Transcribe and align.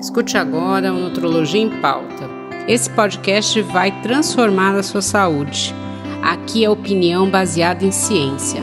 Escute 0.00 0.38
agora 0.38 0.94
o 0.94 1.00
Nutrologia 1.00 1.60
em 1.60 1.80
Pauta. 1.80 2.28
Esse 2.68 2.88
podcast 2.88 3.60
vai 3.62 4.00
transformar 4.00 4.76
a 4.76 4.82
sua 4.82 5.02
saúde. 5.02 5.74
Aqui 6.22 6.64
é 6.64 6.70
opinião 6.70 7.28
baseada 7.28 7.84
em 7.84 7.90
ciência. 7.90 8.60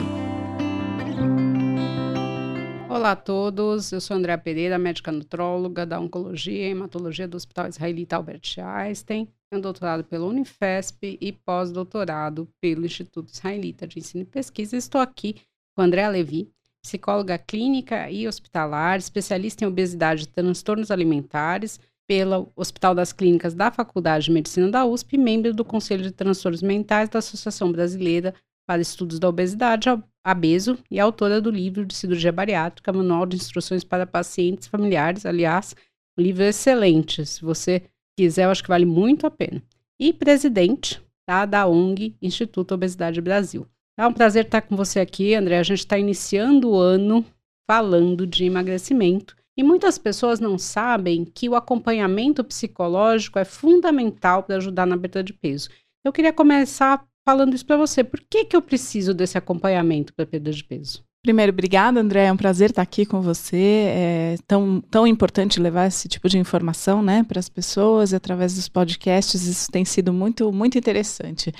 Olá 2.89 3.11
a 3.11 3.15
todos, 3.17 3.91
eu 3.91 3.99
sou 3.99 4.15
Andréa 4.15 4.37
Pereira, 4.37 4.77
médica 4.77 5.11
nutróloga 5.11 5.85
da 5.85 5.99
Oncologia 5.99 6.69
e 6.69 6.71
Hematologia 6.71 7.27
do 7.27 7.35
Hospital 7.35 7.67
Israelita 7.67 8.15
Albert 8.15 8.55
Einstein. 8.57 9.27
Tenho 9.49 9.61
doutorado 9.61 10.05
pela 10.05 10.25
Unifesp 10.25 11.17
e 11.19 11.33
pós-doutorado 11.33 12.47
pelo 12.61 12.85
Instituto 12.85 13.27
Israelita 13.33 13.85
de 13.85 13.99
Ensino 13.99 14.23
e 14.23 14.25
Pesquisa. 14.25 14.77
Estou 14.77 15.01
aqui 15.01 15.35
com 15.75 15.81
Andréa 15.81 16.07
Levi, 16.07 16.49
psicóloga 16.85 17.37
clínica 17.37 18.09
e 18.11 18.27
hospitalar, 18.27 18.99
especialista 18.99 19.63
em 19.63 19.67
obesidade 19.67 20.23
e 20.23 20.27
transtornos 20.27 20.91
alimentares 20.91 21.79
pelo 22.07 22.51
Hospital 22.55 22.93
das 22.93 23.11
Clínicas 23.11 23.55
da 23.55 23.71
Faculdade 23.71 24.25
de 24.25 24.31
Medicina 24.31 24.69
da 24.69 24.85
USP, 24.85 25.17
membro 25.17 25.51
do 25.51 25.65
Conselho 25.65 26.03
de 26.03 26.11
Transtornos 26.11 26.61
Mentais 26.61 27.09
da 27.09 27.17
Associação 27.17 27.71
Brasileira 27.71 28.35
para 28.67 28.81
Estudos 28.81 29.17
da 29.17 29.27
Obesidade, 29.27 29.89
ABESO, 30.23 30.77
e 30.91 30.99
autora 30.99 31.41
do 31.41 31.49
livro 31.49 31.85
de 31.85 31.95
cirurgia 31.95 32.31
bariátrica, 32.31 32.93
Manual 32.93 33.25
de 33.25 33.35
Instruções 33.35 33.83
para 33.83 34.05
Pacientes 34.05 34.67
Familiares. 34.67 35.25
Aliás, 35.25 35.75
um 36.17 36.21
livro 36.21 36.43
excelente. 36.43 37.25
Se 37.25 37.41
você 37.41 37.81
quiser, 38.15 38.45
eu 38.45 38.51
acho 38.51 38.61
que 38.61 38.69
vale 38.69 38.85
muito 38.85 39.25
a 39.25 39.31
pena. 39.31 39.61
E 39.99 40.13
presidente 40.13 41.01
tá, 41.25 41.45
da 41.45 41.65
ONG 41.65 42.15
Instituto 42.21 42.75
Obesidade 42.75 43.19
Brasil. 43.21 43.67
É 43.97 44.05
um 44.05 44.13
prazer 44.13 44.45
estar 44.45 44.61
com 44.61 44.75
você 44.75 44.99
aqui, 44.99 45.33
André. 45.33 45.57
A 45.57 45.63
gente 45.63 45.79
está 45.79 45.97
iniciando 45.97 46.71
o 46.71 46.75
ano 46.77 47.25
falando 47.69 48.27
de 48.27 48.45
emagrecimento. 48.45 49.35
E 49.57 49.63
muitas 49.63 49.97
pessoas 49.97 50.39
não 50.39 50.57
sabem 50.57 51.23
que 51.23 51.47
o 51.47 51.55
acompanhamento 51.55 52.43
psicológico 52.43 53.39
é 53.39 53.45
fundamental 53.45 54.43
para 54.43 54.57
ajudar 54.57 54.85
na 54.85 54.97
perda 54.97 55.23
de 55.23 55.31
peso. 55.31 55.69
Eu 56.03 56.11
queria 56.11 56.33
começar 56.33 57.05
falando 57.25 57.53
isso 57.53 57.65
para 57.65 57.77
você. 57.77 58.03
Por 58.03 58.19
que, 58.29 58.45
que 58.45 58.55
eu 58.55 58.61
preciso 58.61 59.13
desse 59.13 59.37
acompanhamento 59.37 60.13
para 60.13 60.25
perda 60.25 60.51
de 60.51 60.63
peso? 60.63 61.03
Primeiro, 61.23 61.53
obrigada, 61.53 61.99
André. 62.01 62.25
É 62.25 62.31
um 62.31 62.37
prazer 62.37 62.69
estar 62.69 62.81
aqui 62.81 63.05
com 63.05 63.21
você. 63.21 63.87
É 63.87 64.35
tão, 64.45 64.81
tão 64.91 65.07
importante 65.07 65.59
levar 65.59 65.87
esse 65.87 66.07
tipo 66.07 66.27
de 66.27 66.37
informação 66.37 67.01
né, 67.01 67.23
para 67.23 67.39
as 67.39 67.49
pessoas 67.49 68.13
através 68.13 68.53
dos 68.55 68.67
podcasts. 68.67 69.47
Isso 69.47 69.71
tem 69.71 69.85
sido 69.85 70.13
muito, 70.13 70.51
muito 70.51 70.77
interessante. 70.77 71.51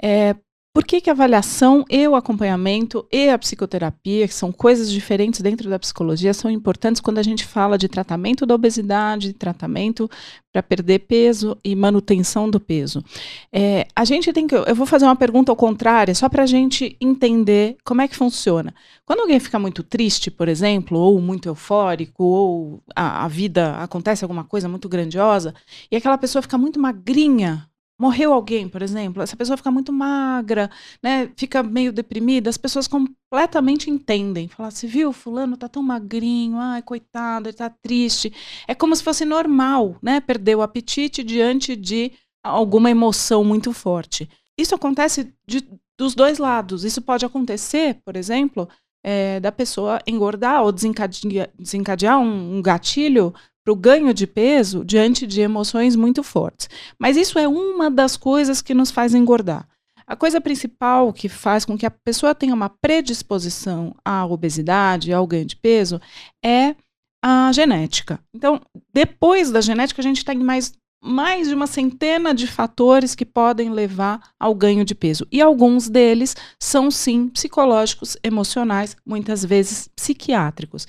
É, 0.00 0.34
por 0.74 0.84
que, 0.86 1.02
que 1.02 1.10
a 1.10 1.12
avaliação 1.12 1.84
e 1.90 2.08
o 2.08 2.14
acompanhamento 2.14 3.06
e 3.12 3.28
a 3.28 3.38
psicoterapia, 3.38 4.26
que 4.26 4.34
são 4.34 4.50
coisas 4.50 4.90
diferentes 4.90 5.42
dentro 5.42 5.68
da 5.68 5.78
psicologia, 5.78 6.32
são 6.32 6.50
importantes 6.50 6.98
quando 6.98 7.18
a 7.18 7.22
gente 7.22 7.44
fala 7.44 7.76
de 7.76 7.88
tratamento 7.88 8.46
da 8.46 8.54
obesidade, 8.54 9.34
tratamento 9.34 10.10
para 10.50 10.62
perder 10.62 11.00
peso 11.00 11.58
e 11.62 11.76
manutenção 11.76 12.48
do 12.48 12.58
peso? 12.58 13.04
É, 13.52 13.86
a 13.94 14.04
gente 14.06 14.32
tem 14.32 14.46
que. 14.46 14.54
Eu 14.54 14.74
vou 14.74 14.86
fazer 14.86 15.04
uma 15.04 15.16
pergunta 15.16 15.52
ao 15.52 15.56
contrário, 15.56 16.16
só 16.16 16.26
para 16.26 16.44
a 16.44 16.46
gente 16.46 16.96
entender 16.98 17.76
como 17.84 18.00
é 18.00 18.08
que 18.08 18.16
funciona. 18.16 18.74
Quando 19.04 19.20
alguém 19.20 19.38
fica 19.38 19.58
muito 19.58 19.82
triste, 19.82 20.30
por 20.30 20.48
exemplo, 20.48 20.98
ou 20.98 21.20
muito 21.20 21.50
eufórico, 21.50 22.24
ou 22.24 22.82
a, 22.96 23.26
a 23.26 23.28
vida 23.28 23.76
acontece 23.76 24.24
alguma 24.24 24.44
coisa 24.44 24.70
muito 24.70 24.88
grandiosa, 24.88 25.54
e 25.90 25.96
aquela 25.96 26.16
pessoa 26.16 26.40
fica 26.40 26.56
muito 26.56 26.80
magrinha 26.80 27.68
morreu 28.02 28.32
alguém, 28.32 28.68
por 28.68 28.82
exemplo, 28.82 29.22
essa 29.22 29.36
pessoa 29.36 29.56
fica 29.56 29.70
muito 29.70 29.92
magra, 29.92 30.68
né? 31.00 31.30
Fica 31.36 31.62
meio 31.62 31.92
deprimida, 31.92 32.50
as 32.50 32.56
pessoas 32.56 32.88
completamente 32.88 33.88
entendem. 33.88 34.48
Falar, 34.48 34.72
se 34.72 34.88
viu, 34.88 35.12
fulano 35.12 35.56
tá 35.56 35.68
tão 35.68 35.84
magrinho, 35.84 36.58
ai, 36.58 36.82
coitado, 36.82 37.48
ele 37.48 37.56
tá 37.56 37.70
triste. 37.70 38.32
É 38.66 38.74
como 38.74 38.96
se 38.96 39.04
fosse 39.04 39.24
normal, 39.24 39.96
né? 40.02 40.20
Perder 40.20 40.56
o 40.56 40.62
apetite 40.62 41.22
diante 41.22 41.76
de 41.76 42.10
alguma 42.42 42.90
emoção 42.90 43.44
muito 43.44 43.72
forte. 43.72 44.28
Isso 44.58 44.74
acontece 44.74 45.32
de, 45.46 45.64
dos 45.96 46.16
dois 46.16 46.38
lados. 46.38 46.82
Isso 46.82 47.00
pode 47.00 47.24
acontecer, 47.24 48.00
por 48.04 48.16
exemplo, 48.16 48.68
é, 49.04 49.38
da 49.38 49.52
pessoa 49.52 50.00
engordar 50.08 50.64
ou 50.64 50.72
desencadear, 50.72 51.50
desencadear 51.56 52.18
um, 52.18 52.56
um 52.56 52.60
gatilho 52.60 53.32
para 53.64 53.72
o 53.72 53.76
ganho 53.76 54.12
de 54.12 54.26
peso 54.26 54.84
diante 54.84 55.26
de 55.26 55.40
emoções 55.40 55.96
muito 55.96 56.22
fortes. 56.22 56.68
Mas 56.98 57.16
isso 57.16 57.38
é 57.38 57.46
uma 57.46 57.90
das 57.90 58.16
coisas 58.16 58.60
que 58.60 58.74
nos 58.74 58.90
faz 58.90 59.14
engordar. 59.14 59.66
A 60.06 60.16
coisa 60.16 60.40
principal 60.40 61.12
que 61.12 61.28
faz 61.28 61.64
com 61.64 61.78
que 61.78 61.86
a 61.86 61.90
pessoa 61.90 62.34
tenha 62.34 62.54
uma 62.54 62.68
predisposição 62.68 63.94
à 64.04 64.26
obesidade, 64.26 65.12
ao 65.12 65.26
ganho 65.26 65.46
de 65.46 65.56
peso, 65.56 66.00
é 66.44 66.74
a 67.24 67.52
genética. 67.52 68.18
Então, 68.34 68.60
depois 68.92 69.50
da 69.50 69.60
genética, 69.60 70.00
a 70.00 70.02
gente 70.02 70.24
tem 70.24 70.38
mais, 70.38 70.72
mais 71.02 71.48
de 71.48 71.54
uma 71.54 71.68
centena 71.68 72.34
de 72.34 72.48
fatores 72.48 73.14
que 73.14 73.24
podem 73.24 73.70
levar 73.70 74.32
ao 74.38 74.54
ganho 74.54 74.84
de 74.84 74.94
peso. 74.94 75.26
E 75.30 75.40
alguns 75.40 75.88
deles 75.88 76.34
são, 76.60 76.90
sim, 76.90 77.28
psicológicos, 77.28 78.16
emocionais, 78.24 78.96
muitas 79.06 79.44
vezes 79.44 79.88
psiquiátricos. 79.94 80.86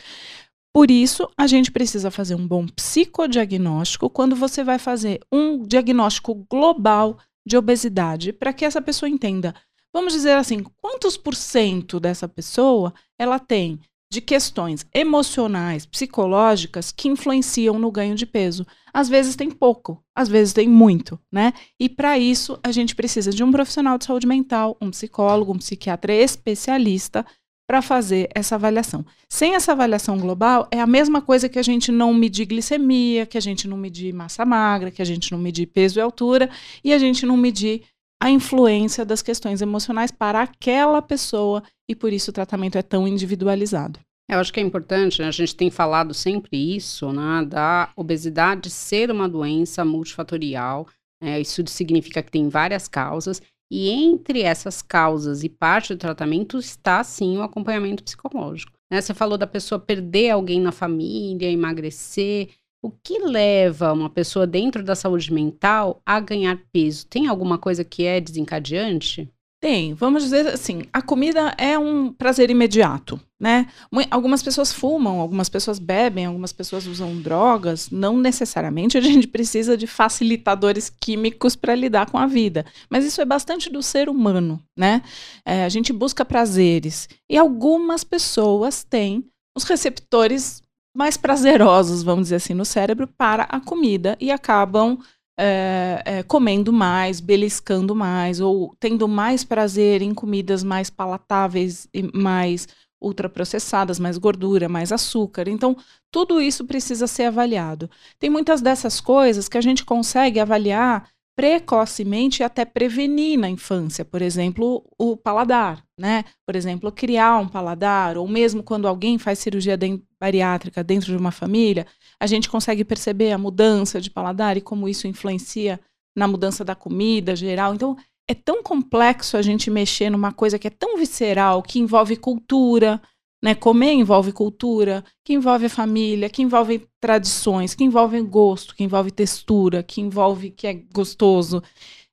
Por 0.73 0.89
isso, 0.89 1.29
a 1.37 1.45
gente 1.45 1.71
precisa 1.71 2.09
fazer 2.09 2.33
um 2.33 2.47
bom 2.47 2.65
psicodiagnóstico 2.65 4.09
quando 4.09 4.35
você 4.35 4.63
vai 4.63 4.79
fazer 4.79 5.19
um 5.31 5.61
diagnóstico 5.61 6.33
global 6.49 7.19
de 7.45 7.55
obesidade, 7.55 8.33
para 8.33 8.51
que 8.51 8.65
essa 8.65 8.81
pessoa 8.81 9.07
entenda, 9.07 9.53
vamos 9.93 10.13
dizer 10.13 10.35
assim, 10.35 10.63
quantos 10.81 11.15
por 11.15 11.35
cento 11.35 11.99
dessa 11.99 12.27
pessoa 12.27 12.91
ela 13.19 13.37
tem 13.37 13.79
de 14.11 14.21
questões 14.21 14.85
emocionais, 14.93 15.85
psicológicas 15.87 16.91
que 16.91 17.07
influenciam 17.07 17.79
no 17.79 17.91
ganho 17.91 18.15
de 18.15 18.25
peso. 18.27 18.65
Às 18.93 19.09
vezes 19.09 19.35
tem 19.35 19.49
pouco, 19.49 20.03
às 20.15 20.29
vezes 20.29 20.53
tem 20.53 20.67
muito, 20.67 21.19
né? 21.31 21.51
E 21.79 21.89
para 21.89 22.17
isso 22.19 22.59
a 22.63 22.71
gente 22.71 22.95
precisa 22.95 23.31
de 23.31 23.43
um 23.43 23.51
profissional 23.51 23.97
de 23.97 24.05
saúde 24.05 24.27
mental, 24.27 24.77
um 24.79 24.91
psicólogo, 24.91 25.51
um 25.51 25.57
psiquiatra 25.57 26.13
especialista 26.13 27.25
para 27.67 27.81
fazer 27.81 28.29
essa 28.35 28.55
avaliação. 28.55 29.05
Sem 29.29 29.55
essa 29.55 29.71
avaliação 29.71 30.17
global, 30.17 30.67
é 30.71 30.79
a 30.79 30.87
mesma 30.87 31.21
coisa 31.21 31.47
que 31.47 31.57
a 31.57 31.63
gente 31.63 31.91
não 31.91 32.13
medir 32.13 32.45
glicemia, 32.45 33.25
que 33.25 33.37
a 33.37 33.41
gente 33.41 33.67
não 33.67 33.77
medir 33.77 34.13
massa 34.13 34.45
magra, 34.45 34.91
que 34.91 35.01
a 35.01 35.05
gente 35.05 35.31
não 35.31 35.39
medir 35.39 35.67
peso 35.67 35.99
e 35.99 36.01
altura, 36.01 36.49
e 36.83 36.93
a 36.93 36.97
gente 36.97 37.25
não 37.25 37.37
medir 37.37 37.83
a 38.21 38.29
influência 38.29 39.03
das 39.03 39.21
questões 39.21 39.61
emocionais 39.61 40.11
para 40.11 40.41
aquela 40.41 41.01
pessoa, 41.01 41.63
e 41.89 41.95
por 41.95 42.13
isso 42.13 42.31
o 42.31 42.33
tratamento 42.33 42.77
é 42.77 42.81
tão 42.81 43.07
individualizado. 43.07 43.99
Eu 44.29 44.39
acho 44.39 44.53
que 44.53 44.59
é 44.59 44.63
importante, 44.63 45.21
né? 45.21 45.27
a 45.27 45.31
gente 45.31 45.55
tem 45.55 45.69
falado 45.69 46.13
sempre 46.13 46.75
isso, 46.75 47.11
né, 47.11 47.45
da 47.45 47.91
obesidade 47.95 48.69
ser 48.69 49.11
uma 49.11 49.27
doença 49.27 49.83
multifatorial. 49.83 50.87
Né? 51.21 51.41
Isso 51.41 51.61
significa 51.67 52.23
que 52.23 52.31
tem 52.31 52.47
várias 52.47 52.87
causas 52.87 53.41
e 53.75 53.89
entre 53.89 54.43
essas 54.43 54.83
causas 54.83 55.43
e 55.43 55.49
parte 55.49 55.95
do 55.95 55.99
tratamento 55.99 56.59
está 56.59 57.03
sim 57.03 57.37
o 57.37 57.41
acompanhamento 57.41 58.03
psicológico. 58.03 58.71
Né? 58.91 59.01
Você 59.01 59.15
falou 59.15 59.35
da 59.35 59.47
pessoa 59.47 59.79
perder 59.79 60.29
alguém 60.29 60.61
na 60.61 60.71
família, 60.71 61.49
emagrecer. 61.49 62.51
O 62.83 62.91
que 62.91 63.17
leva 63.17 63.91
uma 63.91 64.11
pessoa 64.11 64.45
dentro 64.45 64.83
da 64.83 64.93
saúde 64.93 65.33
mental 65.33 65.99
a 66.05 66.19
ganhar 66.19 66.61
peso? 66.71 67.07
Tem 67.07 67.25
alguma 67.25 67.57
coisa 67.57 67.83
que 67.83 68.05
é 68.05 68.21
desencadeante? 68.21 69.27
Tem, 69.63 69.93
vamos 69.93 70.23
dizer 70.23 70.45
assim, 70.47 70.81
a 70.91 71.01
comida 71.01 71.55
é 71.57 71.79
um 71.79 72.11
prazer 72.11 72.49
imediato, 72.49 73.17
né? 73.39 73.65
Algumas 74.11 74.43
pessoas 74.43 74.73
fumam, 74.73 75.21
algumas 75.21 75.47
pessoas 75.47 75.79
bebem, 75.79 76.25
algumas 76.25 76.51
pessoas 76.51 76.85
usam 76.85 77.21
drogas. 77.21 77.89
Não 77.89 78.17
necessariamente 78.17 78.97
a 78.97 79.01
gente 79.01 79.25
precisa 79.25 79.77
de 79.77 79.87
facilitadores 79.87 80.89
químicos 80.89 81.55
para 81.55 81.75
lidar 81.75 82.11
com 82.11 82.17
a 82.17 82.27
vida, 82.27 82.65
mas 82.89 83.05
isso 83.05 83.21
é 83.21 83.25
bastante 83.25 83.69
do 83.69 83.81
ser 83.81 84.09
humano, 84.09 84.61
né? 84.77 85.01
É, 85.45 85.63
a 85.63 85.69
gente 85.69 85.93
busca 85.93 86.25
prazeres 86.25 87.07
e 87.31 87.37
algumas 87.37 88.03
pessoas 88.03 88.83
têm 88.83 89.23
os 89.57 89.63
receptores 89.63 90.61
mais 90.93 91.15
prazerosos, 91.15 92.03
vamos 92.03 92.25
dizer 92.25 92.35
assim, 92.35 92.53
no 92.53 92.65
cérebro 92.65 93.07
para 93.07 93.43
a 93.43 93.61
comida 93.61 94.17
e 94.19 94.29
acabam 94.29 94.99
é, 95.37 96.01
é, 96.05 96.23
comendo 96.23 96.71
mais, 96.71 97.19
beliscando 97.19 97.95
mais, 97.95 98.39
ou 98.39 98.75
tendo 98.79 99.07
mais 99.07 99.43
prazer 99.43 100.01
em 100.01 100.13
comidas 100.13 100.63
mais 100.63 100.89
palatáveis 100.89 101.87
e 101.93 102.03
mais 102.17 102.67
ultraprocessadas, 103.01 103.99
mais 103.99 104.17
gordura, 104.17 104.69
mais 104.69 104.91
açúcar. 104.91 105.47
Então, 105.49 105.75
tudo 106.09 106.39
isso 106.39 106.65
precisa 106.65 107.05
ser 107.05 107.23
avaliado. 107.23 107.89
Tem 108.17 108.29
muitas 108.29 108.61
dessas 108.61 109.01
coisas 109.01 109.49
que 109.49 109.57
a 109.57 109.61
gente 109.61 109.83
consegue 109.83 110.39
avaliar 110.39 111.09
precocemente 111.35 112.41
e 112.41 112.43
até 112.43 112.63
prevenir 112.63 113.39
na 113.39 113.49
infância, 113.49 114.05
por 114.05 114.21
exemplo, 114.21 114.85
o 114.97 115.17
paladar, 115.17 115.83
né? 115.97 116.23
Por 116.45 116.55
exemplo, 116.55 116.91
criar 116.91 117.39
um 117.39 117.47
paladar, 117.47 118.17
ou 118.17 118.27
mesmo 118.27 118.61
quando 118.61 118.87
alguém 118.87 119.17
faz 119.17 119.39
cirurgia 119.39 119.77
bariátrica 120.19 120.83
dentro 120.83 121.11
de 121.11 121.17
uma 121.17 121.31
família, 121.31 121.87
a 122.19 122.27
gente 122.27 122.49
consegue 122.49 122.85
perceber 122.85 123.31
a 123.31 123.37
mudança 123.37 123.99
de 123.99 124.11
paladar 124.11 124.57
e 124.57 124.61
como 124.61 124.87
isso 124.87 125.07
influencia 125.07 125.79
na 126.15 126.27
mudança 126.27 126.63
da 126.63 126.75
comida 126.75 127.35
geral. 127.35 127.73
Então, 127.73 127.97
é 128.29 128.33
tão 128.33 128.63
complexo 128.63 129.35
a 129.35 129.41
gente 129.41 129.69
mexer 129.69 130.09
numa 130.09 130.31
coisa 130.31 130.59
que 130.59 130.67
é 130.67 130.71
tão 130.71 130.97
visceral, 130.97 131.61
que 131.61 131.79
envolve 131.79 132.15
cultura, 132.15 133.01
Né? 133.43 133.53
Comer 133.53 133.91
envolve 133.91 134.31
cultura, 134.31 135.03
que 135.21 135.33
envolve 135.33 135.67
família, 135.67 136.29
que 136.29 136.41
envolve 136.41 136.87
tradições, 137.01 137.75
que 137.75 137.83
envolve 137.83 138.21
gosto, 138.21 138.73
que 138.73 138.85
envolve 138.85 139.11
textura, 139.11 139.83
que 139.83 139.99
envolve 139.99 140.49
que 140.49 140.65
é 140.65 140.73
gostoso. 140.93 141.61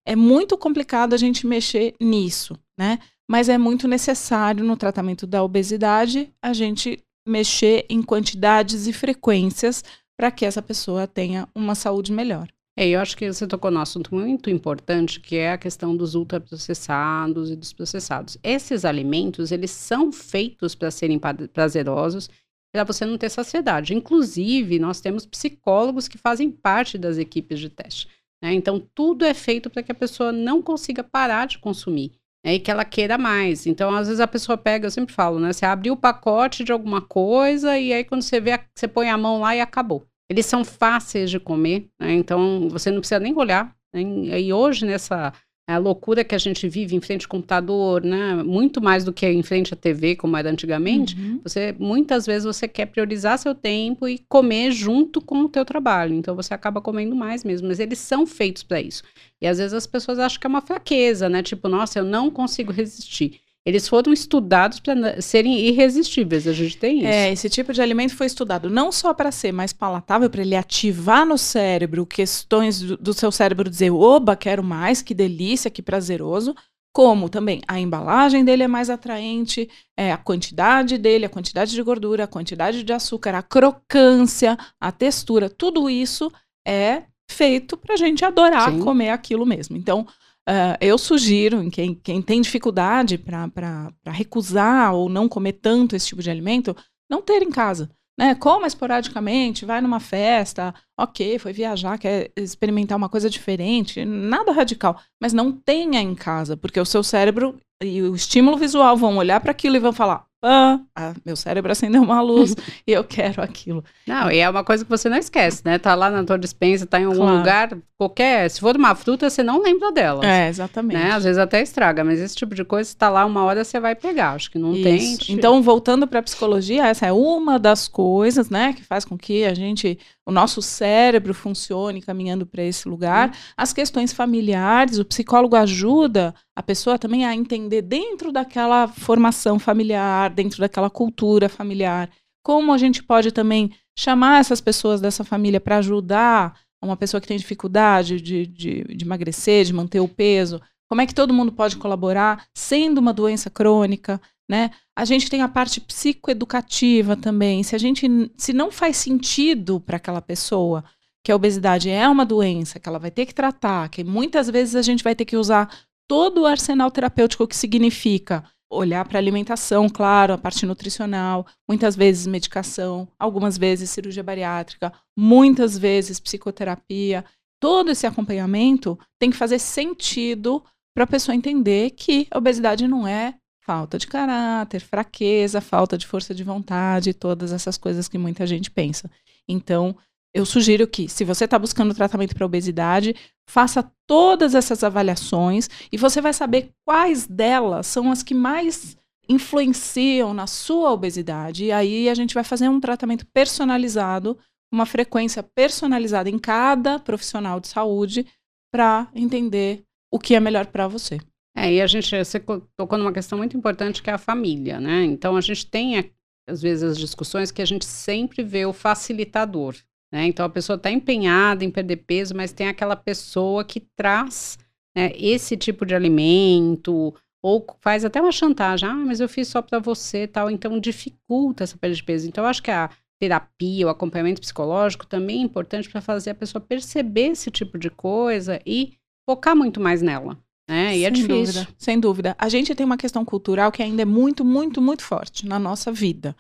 É 0.04 0.16
muito 0.16 0.58
complicado 0.58 1.14
a 1.14 1.16
gente 1.16 1.46
mexer 1.46 1.94
nisso, 2.00 2.58
né? 2.76 2.98
Mas 3.30 3.48
é 3.48 3.56
muito 3.56 3.86
necessário 3.86 4.64
no 4.64 4.76
tratamento 4.76 5.24
da 5.24 5.40
obesidade 5.44 6.32
a 6.42 6.52
gente 6.52 6.98
mexer 7.24 7.86
em 7.88 8.02
quantidades 8.02 8.88
e 8.88 8.92
frequências 8.92 9.84
para 10.18 10.32
que 10.32 10.44
essa 10.44 10.60
pessoa 10.60 11.06
tenha 11.06 11.48
uma 11.54 11.76
saúde 11.76 12.12
melhor. 12.12 12.48
É, 12.76 12.88
eu 12.88 13.00
acho 13.00 13.16
que 13.16 13.30
você 13.30 13.46
tocou 13.46 13.70
num 13.70 13.80
assunto 13.80 14.14
muito 14.14 14.48
importante, 14.48 15.20
que 15.20 15.36
é 15.36 15.52
a 15.52 15.58
questão 15.58 15.96
dos 15.96 16.14
ultraprocessados 16.14 17.50
e 17.50 17.56
dos 17.56 17.72
processados. 17.72 18.38
Esses 18.42 18.84
alimentos, 18.84 19.52
eles 19.52 19.70
são 19.70 20.12
feitos 20.12 20.74
para 20.74 20.90
serem 20.90 21.20
prazerosos, 21.52 22.28
para 22.72 22.84
você 22.84 23.04
não 23.04 23.18
ter 23.18 23.28
saciedade. 23.28 23.94
Inclusive, 23.94 24.78
nós 24.78 25.00
temos 25.00 25.26
psicólogos 25.26 26.06
que 26.06 26.16
fazem 26.16 26.50
parte 26.50 26.96
das 26.96 27.18
equipes 27.18 27.58
de 27.58 27.68
teste. 27.68 28.08
Né? 28.42 28.54
Então, 28.54 28.80
tudo 28.94 29.24
é 29.24 29.34
feito 29.34 29.68
para 29.68 29.82
que 29.82 29.92
a 29.92 29.94
pessoa 29.94 30.32
não 30.32 30.62
consiga 30.62 31.02
parar 31.02 31.46
de 31.46 31.58
consumir 31.58 32.12
né? 32.44 32.54
e 32.54 32.60
que 32.60 32.70
ela 32.70 32.84
queira 32.84 33.18
mais. 33.18 33.66
Então, 33.66 33.94
às 33.94 34.06
vezes 34.06 34.20
a 34.20 34.26
pessoa 34.26 34.56
pega, 34.56 34.86
eu 34.86 34.90
sempre 34.90 35.14
falo, 35.14 35.38
né? 35.38 35.52
Você 35.52 35.66
abriu 35.66 35.94
o 35.94 35.96
pacote 35.96 36.64
de 36.64 36.72
alguma 36.72 37.00
coisa 37.02 37.78
e 37.78 37.92
aí 37.92 38.04
quando 38.04 38.22
você 38.22 38.40
vê, 38.40 38.58
você 38.74 38.88
põe 38.88 39.10
a 39.10 39.18
mão 39.18 39.40
lá 39.40 39.54
e 39.54 39.60
acabou. 39.60 40.06
Eles 40.30 40.46
são 40.46 40.64
fáceis 40.64 41.28
de 41.28 41.40
comer, 41.40 41.88
né? 41.98 42.12
então 42.12 42.68
você 42.70 42.88
não 42.88 43.00
precisa 43.00 43.18
nem 43.18 43.36
olhar. 43.36 43.74
Né? 43.92 44.40
E 44.40 44.52
hoje, 44.52 44.86
nessa 44.86 45.32
loucura 45.78 46.24
que 46.24 46.34
a 46.34 46.38
gente 46.38 46.68
vive 46.68 46.96
em 46.96 47.00
frente 47.00 47.24
ao 47.24 47.30
computador, 47.30 48.02
né? 48.02 48.42
muito 48.42 48.80
mais 48.80 49.04
do 49.04 49.12
que 49.12 49.26
em 49.26 49.42
frente 49.42 49.74
à 49.74 49.76
TV, 49.76 50.16
como 50.16 50.36
era 50.36 50.50
antigamente, 50.50 51.16
uhum. 51.16 51.40
você 51.42 51.74
muitas 51.78 52.26
vezes 52.26 52.44
você 52.44 52.66
quer 52.66 52.86
priorizar 52.86 53.38
seu 53.38 53.54
tempo 53.54 54.08
e 54.08 54.18
comer 54.28 54.72
junto 54.72 55.20
com 55.20 55.42
o 55.42 55.48
teu 55.48 55.64
trabalho. 55.64 56.14
Então 56.14 56.34
você 56.34 56.54
acaba 56.54 56.80
comendo 56.80 57.14
mais 57.14 57.44
mesmo, 57.44 57.68
mas 57.68 57.80
eles 57.80 57.98
são 57.98 58.26
feitos 58.26 58.62
para 58.62 58.80
isso. 58.80 59.02
E 59.40 59.46
às 59.46 59.58
vezes 59.58 59.74
as 59.74 59.86
pessoas 59.86 60.18
acham 60.18 60.40
que 60.40 60.46
é 60.46 60.50
uma 60.50 60.60
fraqueza, 60.60 61.28
né? 61.28 61.42
Tipo, 61.42 61.68
nossa, 61.68 61.98
eu 61.98 62.04
não 62.04 62.30
consigo 62.30 62.72
resistir. 62.72 63.40
Eles 63.66 63.86
foram 63.86 64.12
estudados 64.12 64.80
para 64.80 65.20
serem 65.20 65.60
irresistíveis, 65.60 66.46
a 66.46 66.52
gente 66.52 66.78
tem 66.78 67.00
isso. 67.00 67.08
É, 67.08 67.30
esse 67.30 67.50
tipo 67.50 67.74
de 67.74 67.82
alimento 67.82 68.16
foi 68.16 68.26
estudado 68.26 68.70
não 68.70 68.90
só 68.90 69.12
para 69.12 69.30
ser 69.30 69.52
mais 69.52 69.72
palatável, 69.72 70.30
para 70.30 70.40
ele 70.40 70.56
ativar 70.56 71.26
no 71.26 71.36
cérebro 71.36 72.06
questões 72.06 72.80
do, 72.80 72.96
do, 72.96 73.12
seu 73.12 73.30
cérebro 73.30 73.68
dizer, 73.68 73.90
oba, 73.90 74.34
quero 74.34 74.64
mais, 74.64 75.02
que 75.02 75.12
delícia, 75.12 75.70
que 75.70 75.82
prazeroso, 75.82 76.54
como 76.90 77.28
também 77.28 77.60
a 77.68 77.78
embalagem 77.78 78.44
dele 78.44 78.62
é 78.62 78.68
mais 78.68 78.88
atraente, 78.88 79.68
é, 79.94 80.10
a 80.10 80.16
quantidade 80.16 80.96
dele, 80.96 81.26
a 81.26 81.30
quantidade 81.30 81.72
de 81.72 81.82
gordura, 81.82 82.24
a 82.24 82.28
quantidade 82.28 82.82
de 82.82 82.92
açúcar, 82.94 83.34
a 83.34 83.42
crocância, 83.42 84.56
a 84.80 84.90
textura, 84.90 85.50
tudo 85.50 85.88
isso 85.90 86.32
é 86.66 87.02
feito 87.30 87.76
para 87.76 87.94
a 87.94 87.96
gente 87.96 88.24
adorar 88.24 88.72
Sim. 88.72 88.80
comer 88.80 89.10
aquilo 89.10 89.46
mesmo. 89.46 89.76
Então, 89.76 90.06
Uh, 90.48 90.74
eu 90.80 90.98
sugiro, 90.98 91.70
quem, 91.70 91.94
quem 91.94 92.20
tem 92.20 92.40
dificuldade 92.40 93.18
para 93.18 93.92
recusar 94.06 94.94
ou 94.94 95.08
não 95.08 95.28
comer 95.28 95.54
tanto 95.54 95.94
esse 95.94 96.08
tipo 96.08 96.22
de 96.22 96.30
alimento, 96.30 96.74
não 97.10 97.22
ter 97.22 97.42
em 97.42 97.50
casa. 97.50 97.90
Né? 98.18 98.34
Coma 98.34 98.66
esporadicamente, 98.66 99.64
vai 99.64 99.80
numa 99.80 99.98
festa, 99.98 100.74
ok, 100.98 101.38
foi 101.38 101.52
viajar, 101.52 101.98
quer 101.98 102.30
experimentar 102.36 102.98
uma 102.98 103.08
coisa 103.08 103.30
diferente, 103.30 104.04
nada 104.04 104.52
radical, 104.52 105.00
mas 105.18 105.32
não 105.32 105.50
tenha 105.52 106.00
em 106.00 106.14
casa, 106.14 106.56
porque 106.56 106.78
o 106.78 106.84
seu 106.84 107.02
cérebro 107.02 107.58
e 107.82 108.02
o 108.02 108.14
estímulo 108.14 108.58
visual 108.58 108.96
vão 108.96 109.16
olhar 109.16 109.40
para 109.40 109.52
aquilo 109.52 109.76
e 109.76 109.80
vão 109.80 109.92
falar: 109.92 110.26
ah, 110.42 110.80
meu 111.24 111.36
cérebro 111.36 111.70
acendeu 111.70 112.02
uma 112.02 112.20
luz 112.22 112.54
e 112.86 112.92
eu 112.92 113.04
quero 113.04 113.42
aquilo. 113.42 113.84
Não, 114.06 114.30
e 114.30 114.38
é 114.38 114.48
uma 114.48 114.64
coisa 114.64 114.84
que 114.84 114.90
você 114.90 115.08
não 115.08 115.18
esquece, 115.18 115.62
né? 115.64 115.78
Tá 115.78 115.94
lá 115.94 116.10
na 116.10 116.24
tua 116.24 116.38
dispensa, 116.38 116.86
tá 116.86 116.98
em 116.98 117.04
algum 117.04 117.18
claro. 117.18 117.36
lugar, 117.36 117.78
qualquer. 117.98 118.48
Se 118.48 118.60
for 118.60 118.74
uma 118.74 118.94
fruta, 118.94 119.28
você 119.28 119.42
não 119.42 119.62
lembra 119.62 119.92
dela. 119.92 120.24
É, 120.24 120.48
exatamente. 120.48 120.98
Né? 120.98 121.12
Às 121.12 121.24
vezes 121.24 121.38
até 121.38 121.60
estraga, 121.60 122.02
mas 122.02 122.18
esse 122.18 122.34
tipo 122.34 122.54
de 122.54 122.64
coisa, 122.64 122.88
se 122.88 122.96
tá 122.96 123.10
lá 123.10 123.26
uma 123.26 123.44
hora, 123.44 123.62
você 123.62 123.78
vai 123.78 123.94
pegar. 123.94 124.32
Acho 124.32 124.50
que 124.50 124.58
não 124.58 124.72
Isso. 124.72 124.82
tem. 125.26 125.36
Então, 125.36 125.62
voltando 125.62 126.06
para 126.06 126.20
a 126.20 126.22
psicologia, 126.22 126.86
essa 126.86 127.06
é 127.06 127.12
uma 127.12 127.58
das 127.58 127.86
coisas, 127.86 128.48
né, 128.48 128.72
que 128.72 128.82
faz 128.82 129.04
com 129.04 129.18
que 129.18 129.44
a 129.44 129.52
gente, 129.52 129.98
o 130.30 130.32
nosso 130.32 130.62
cérebro 130.62 131.34
funcione 131.34 132.00
caminhando 132.00 132.46
para 132.46 132.62
esse 132.62 132.88
lugar. 132.88 133.36
As 133.56 133.72
questões 133.72 134.12
familiares, 134.12 134.98
o 134.98 135.04
psicólogo 135.04 135.56
ajuda 135.56 136.32
a 136.54 136.62
pessoa 136.62 136.96
também 136.96 137.26
a 137.26 137.34
entender 137.34 137.82
dentro 137.82 138.30
daquela 138.30 138.86
formação 138.86 139.58
familiar, 139.58 140.30
dentro 140.30 140.60
daquela 140.60 140.88
cultura 140.88 141.48
familiar, 141.48 142.08
como 142.44 142.72
a 142.72 142.78
gente 142.78 143.02
pode 143.02 143.32
também 143.32 143.72
chamar 143.98 144.40
essas 144.40 144.60
pessoas 144.60 145.00
dessa 145.00 145.24
família 145.24 145.60
para 145.60 145.78
ajudar 145.78 146.54
uma 146.82 146.96
pessoa 146.96 147.20
que 147.20 147.26
tem 147.26 147.36
dificuldade 147.36 148.20
de, 148.20 148.46
de, 148.46 148.84
de, 148.84 149.04
emagrecer, 149.04 149.64
de 149.64 149.74
manter 149.74 150.00
o 150.00 150.08
peso, 150.08 150.62
como 150.88 151.00
é 151.00 151.06
que 151.06 151.14
todo 151.14 151.34
mundo 151.34 151.52
pode 151.52 151.76
colaborar, 151.76 152.46
sendo 152.54 152.98
uma 152.98 153.12
doença 153.12 153.50
crônica, 153.50 154.20
né? 154.50 154.72
A 154.96 155.04
gente 155.04 155.30
tem 155.30 155.42
a 155.42 155.48
parte 155.48 155.80
psicoeducativa 155.80 157.16
também. 157.16 157.62
Se 157.62 157.76
a 157.76 157.78
gente, 157.78 158.04
se 158.36 158.52
não 158.52 158.72
faz 158.72 158.96
sentido 158.96 159.78
para 159.78 159.96
aquela 159.96 160.20
pessoa 160.20 160.84
que 161.24 161.30
a 161.30 161.36
obesidade 161.36 161.88
é 161.88 162.08
uma 162.08 162.26
doença, 162.26 162.80
que 162.80 162.88
ela 162.88 162.98
vai 162.98 163.12
ter 163.12 163.26
que 163.26 163.34
tratar, 163.34 163.88
que 163.88 164.02
muitas 164.02 164.50
vezes 164.50 164.74
a 164.74 164.82
gente 164.82 165.04
vai 165.04 165.14
ter 165.14 165.24
que 165.24 165.36
usar 165.36 165.72
todo 166.08 166.40
o 166.40 166.46
arsenal 166.46 166.90
terapêutico 166.90 167.46
que 167.46 167.54
significa 167.54 168.42
olhar 168.68 169.06
para 169.06 169.18
a 169.18 169.20
alimentação, 169.20 169.88
claro, 169.88 170.32
a 170.32 170.38
parte 170.38 170.66
nutricional, 170.66 171.46
muitas 171.68 171.94
vezes 171.94 172.26
medicação, 172.26 173.06
algumas 173.20 173.56
vezes 173.56 173.90
cirurgia 173.90 174.22
bariátrica, 174.22 174.92
muitas 175.16 175.78
vezes 175.78 176.18
psicoterapia. 176.18 177.24
Todo 177.60 177.92
esse 177.92 178.04
acompanhamento 178.04 178.98
tem 179.16 179.30
que 179.30 179.36
fazer 179.36 179.60
sentido 179.60 180.64
para 180.92 181.04
a 181.04 181.06
pessoa 181.06 181.36
entender 181.36 181.90
que 181.90 182.26
a 182.32 182.38
obesidade 182.38 182.88
não 182.88 183.06
é 183.06 183.36
falta 183.70 183.96
de 183.96 184.08
caráter, 184.08 184.80
fraqueza, 184.80 185.60
falta 185.60 185.96
de 185.96 186.04
força 186.04 186.34
de 186.34 186.42
vontade, 186.42 187.14
todas 187.14 187.52
essas 187.52 187.78
coisas 187.78 188.08
que 188.08 188.18
muita 188.18 188.44
gente 188.44 188.68
pensa. 188.68 189.08
Então, 189.48 189.96
eu 190.34 190.44
sugiro 190.44 190.88
que, 190.88 191.08
se 191.08 191.24
você 191.24 191.44
está 191.44 191.56
buscando 191.56 191.94
tratamento 191.94 192.34
para 192.34 192.44
obesidade, 192.44 193.14
faça 193.48 193.88
todas 194.08 194.56
essas 194.56 194.82
avaliações 194.82 195.70
e 195.92 195.96
você 195.96 196.20
vai 196.20 196.32
saber 196.32 196.72
quais 196.84 197.28
delas 197.28 197.86
são 197.86 198.10
as 198.10 198.24
que 198.24 198.34
mais 198.34 198.96
influenciam 199.28 200.34
na 200.34 200.48
sua 200.48 200.90
obesidade. 200.90 201.66
E 201.66 201.70
aí 201.70 202.08
a 202.08 202.14
gente 202.14 202.34
vai 202.34 202.42
fazer 202.42 202.68
um 202.68 202.80
tratamento 202.80 203.24
personalizado, 203.32 204.36
uma 204.74 204.84
frequência 204.84 205.44
personalizada 205.44 206.28
em 206.28 206.40
cada 206.40 206.98
profissional 206.98 207.60
de 207.60 207.68
saúde 207.68 208.26
para 208.72 209.06
entender 209.14 209.84
o 210.12 210.18
que 210.18 210.34
é 210.34 210.40
melhor 210.40 210.66
para 210.66 210.88
você. 210.88 211.20
É, 211.56 211.72
e 211.72 211.80
a 211.80 211.86
gente 211.86 212.16
você 212.16 212.40
tocou 212.76 212.98
numa 212.98 213.12
questão 213.12 213.38
muito 213.38 213.56
importante 213.56 214.02
que 214.02 214.10
é 214.10 214.12
a 214.12 214.18
família, 214.18 214.80
né? 214.80 215.04
Então 215.04 215.36
a 215.36 215.40
gente 215.40 215.66
tem 215.66 216.12
às 216.48 216.62
vezes 216.62 216.82
as 216.82 216.98
discussões 216.98 217.50
que 217.50 217.62
a 217.62 217.66
gente 217.66 217.84
sempre 217.84 218.42
vê 218.42 218.64
o 218.66 218.72
facilitador. 218.72 219.74
Né? 220.12 220.26
Então 220.26 220.44
a 220.44 220.50
pessoa 220.50 220.76
está 220.76 220.90
empenhada 220.90 221.64
em 221.64 221.70
perder 221.70 221.98
peso, 221.98 222.34
mas 222.34 222.52
tem 222.52 222.68
aquela 222.68 222.96
pessoa 222.96 223.64
que 223.64 223.80
traz 223.96 224.58
né, 224.96 225.12
esse 225.14 225.56
tipo 225.56 225.86
de 225.86 225.94
alimento 225.94 227.14
ou 227.42 227.64
faz 227.80 228.04
até 228.04 228.20
uma 228.20 228.32
chantagem, 228.32 228.88
ah, 228.88 228.94
mas 228.94 229.20
eu 229.20 229.28
fiz 229.28 229.48
só 229.48 229.62
para 229.62 229.78
você, 229.78 230.26
tal, 230.26 230.50
então 230.50 230.78
dificulta 230.78 231.64
essa 231.64 231.78
perda 231.78 231.96
de 231.96 232.04
peso. 232.04 232.28
Então 232.28 232.44
eu 232.44 232.48
acho 232.48 232.62
que 232.62 232.70
a 232.70 232.90
terapia, 233.18 233.86
o 233.86 233.90
acompanhamento 233.90 234.40
psicológico 234.40 235.06
também 235.06 235.40
é 235.40 235.44
importante 235.44 235.88
para 235.88 236.00
fazer 236.00 236.30
a 236.30 236.34
pessoa 236.34 236.60
perceber 236.60 237.28
esse 237.28 237.50
tipo 237.50 237.78
de 237.78 237.88
coisa 237.88 238.60
e 238.66 238.94
focar 239.28 239.56
muito 239.56 239.80
mais 239.80 240.02
nela. 240.02 240.36
Né? 240.70 240.98
E 240.98 241.04
é 241.04 241.08
sem 241.08 241.12
difícil. 241.12 241.36
Dúvida, 241.36 241.68
sem 241.76 241.98
dúvida. 241.98 242.36
A 242.38 242.48
gente 242.48 242.76
tem 242.76 242.86
uma 242.86 242.96
questão 242.96 243.24
cultural 243.24 243.72
que 243.72 243.82
ainda 243.82 244.02
é 244.02 244.04
muito, 244.04 244.44
muito, 244.44 244.80
muito 244.80 245.02
forte 245.02 245.44
na 245.44 245.58
nossa 245.58 245.90
vida. 245.90 246.36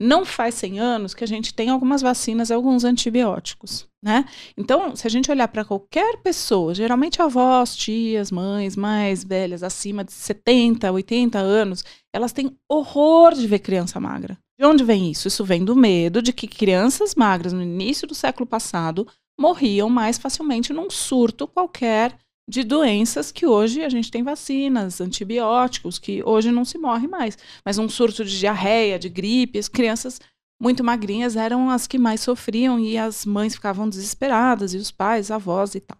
Não 0.00 0.24
faz 0.24 0.54
100 0.54 0.78
anos 0.78 1.14
que 1.14 1.24
a 1.24 1.26
gente 1.26 1.52
tem 1.52 1.68
algumas 1.68 2.00
vacinas 2.00 2.50
e 2.50 2.54
alguns 2.54 2.84
antibióticos, 2.84 3.86
né? 4.00 4.24
Então, 4.56 4.94
se 4.94 5.04
a 5.04 5.10
gente 5.10 5.30
olhar 5.32 5.48
para 5.48 5.64
qualquer 5.64 6.18
pessoa, 6.18 6.72
geralmente 6.74 7.20
avós, 7.20 7.74
tias, 7.74 8.30
mães 8.30 8.76
mais 8.76 9.24
velhas, 9.24 9.64
acima 9.64 10.04
de 10.04 10.12
70, 10.12 10.90
80 10.90 11.38
anos, 11.40 11.84
elas 12.12 12.32
têm 12.32 12.56
horror 12.68 13.34
de 13.34 13.48
ver 13.48 13.58
criança 13.58 13.98
magra. 13.98 14.38
De 14.58 14.64
onde 14.64 14.84
vem 14.84 15.10
isso? 15.10 15.26
Isso 15.26 15.44
vem 15.44 15.64
do 15.64 15.74
medo 15.74 16.22
de 16.22 16.32
que 16.32 16.46
crianças 16.46 17.16
magras 17.16 17.52
no 17.52 17.62
início 17.62 18.06
do 18.06 18.14
século 18.14 18.46
passado 18.46 19.08
morriam 19.38 19.88
mais 19.88 20.18
facilmente 20.18 20.72
num 20.72 20.88
surto 20.88 21.48
qualquer 21.48 22.16
de 22.52 22.62
doenças 22.62 23.32
que 23.32 23.46
hoje 23.46 23.82
a 23.82 23.88
gente 23.88 24.10
tem 24.10 24.22
vacinas, 24.22 25.00
antibióticos, 25.00 25.98
que 25.98 26.22
hoje 26.22 26.52
não 26.52 26.66
se 26.66 26.76
morre 26.76 27.08
mais. 27.08 27.38
Mas 27.64 27.78
um 27.78 27.88
surto 27.88 28.22
de 28.26 28.38
diarreia, 28.38 28.98
de 28.98 29.08
gripe, 29.08 29.58
as 29.58 29.68
crianças 29.68 30.20
muito 30.60 30.84
magrinhas 30.84 31.34
eram 31.34 31.70
as 31.70 31.86
que 31.86 31.98
mais 31.98 32.20
sofriam 32.20 32.78
e 32.78 32.98
as 32.98 33.24
mães 33.24 33.54
ficavam 33.54 33.88
desesperadas, 33.88 34.74
e 34.74 34.76
os 34.76 34.90
pais, 34.90 35.30
avós 35.30 35.74
e 35.74 35.80
tal. 35.80 35.96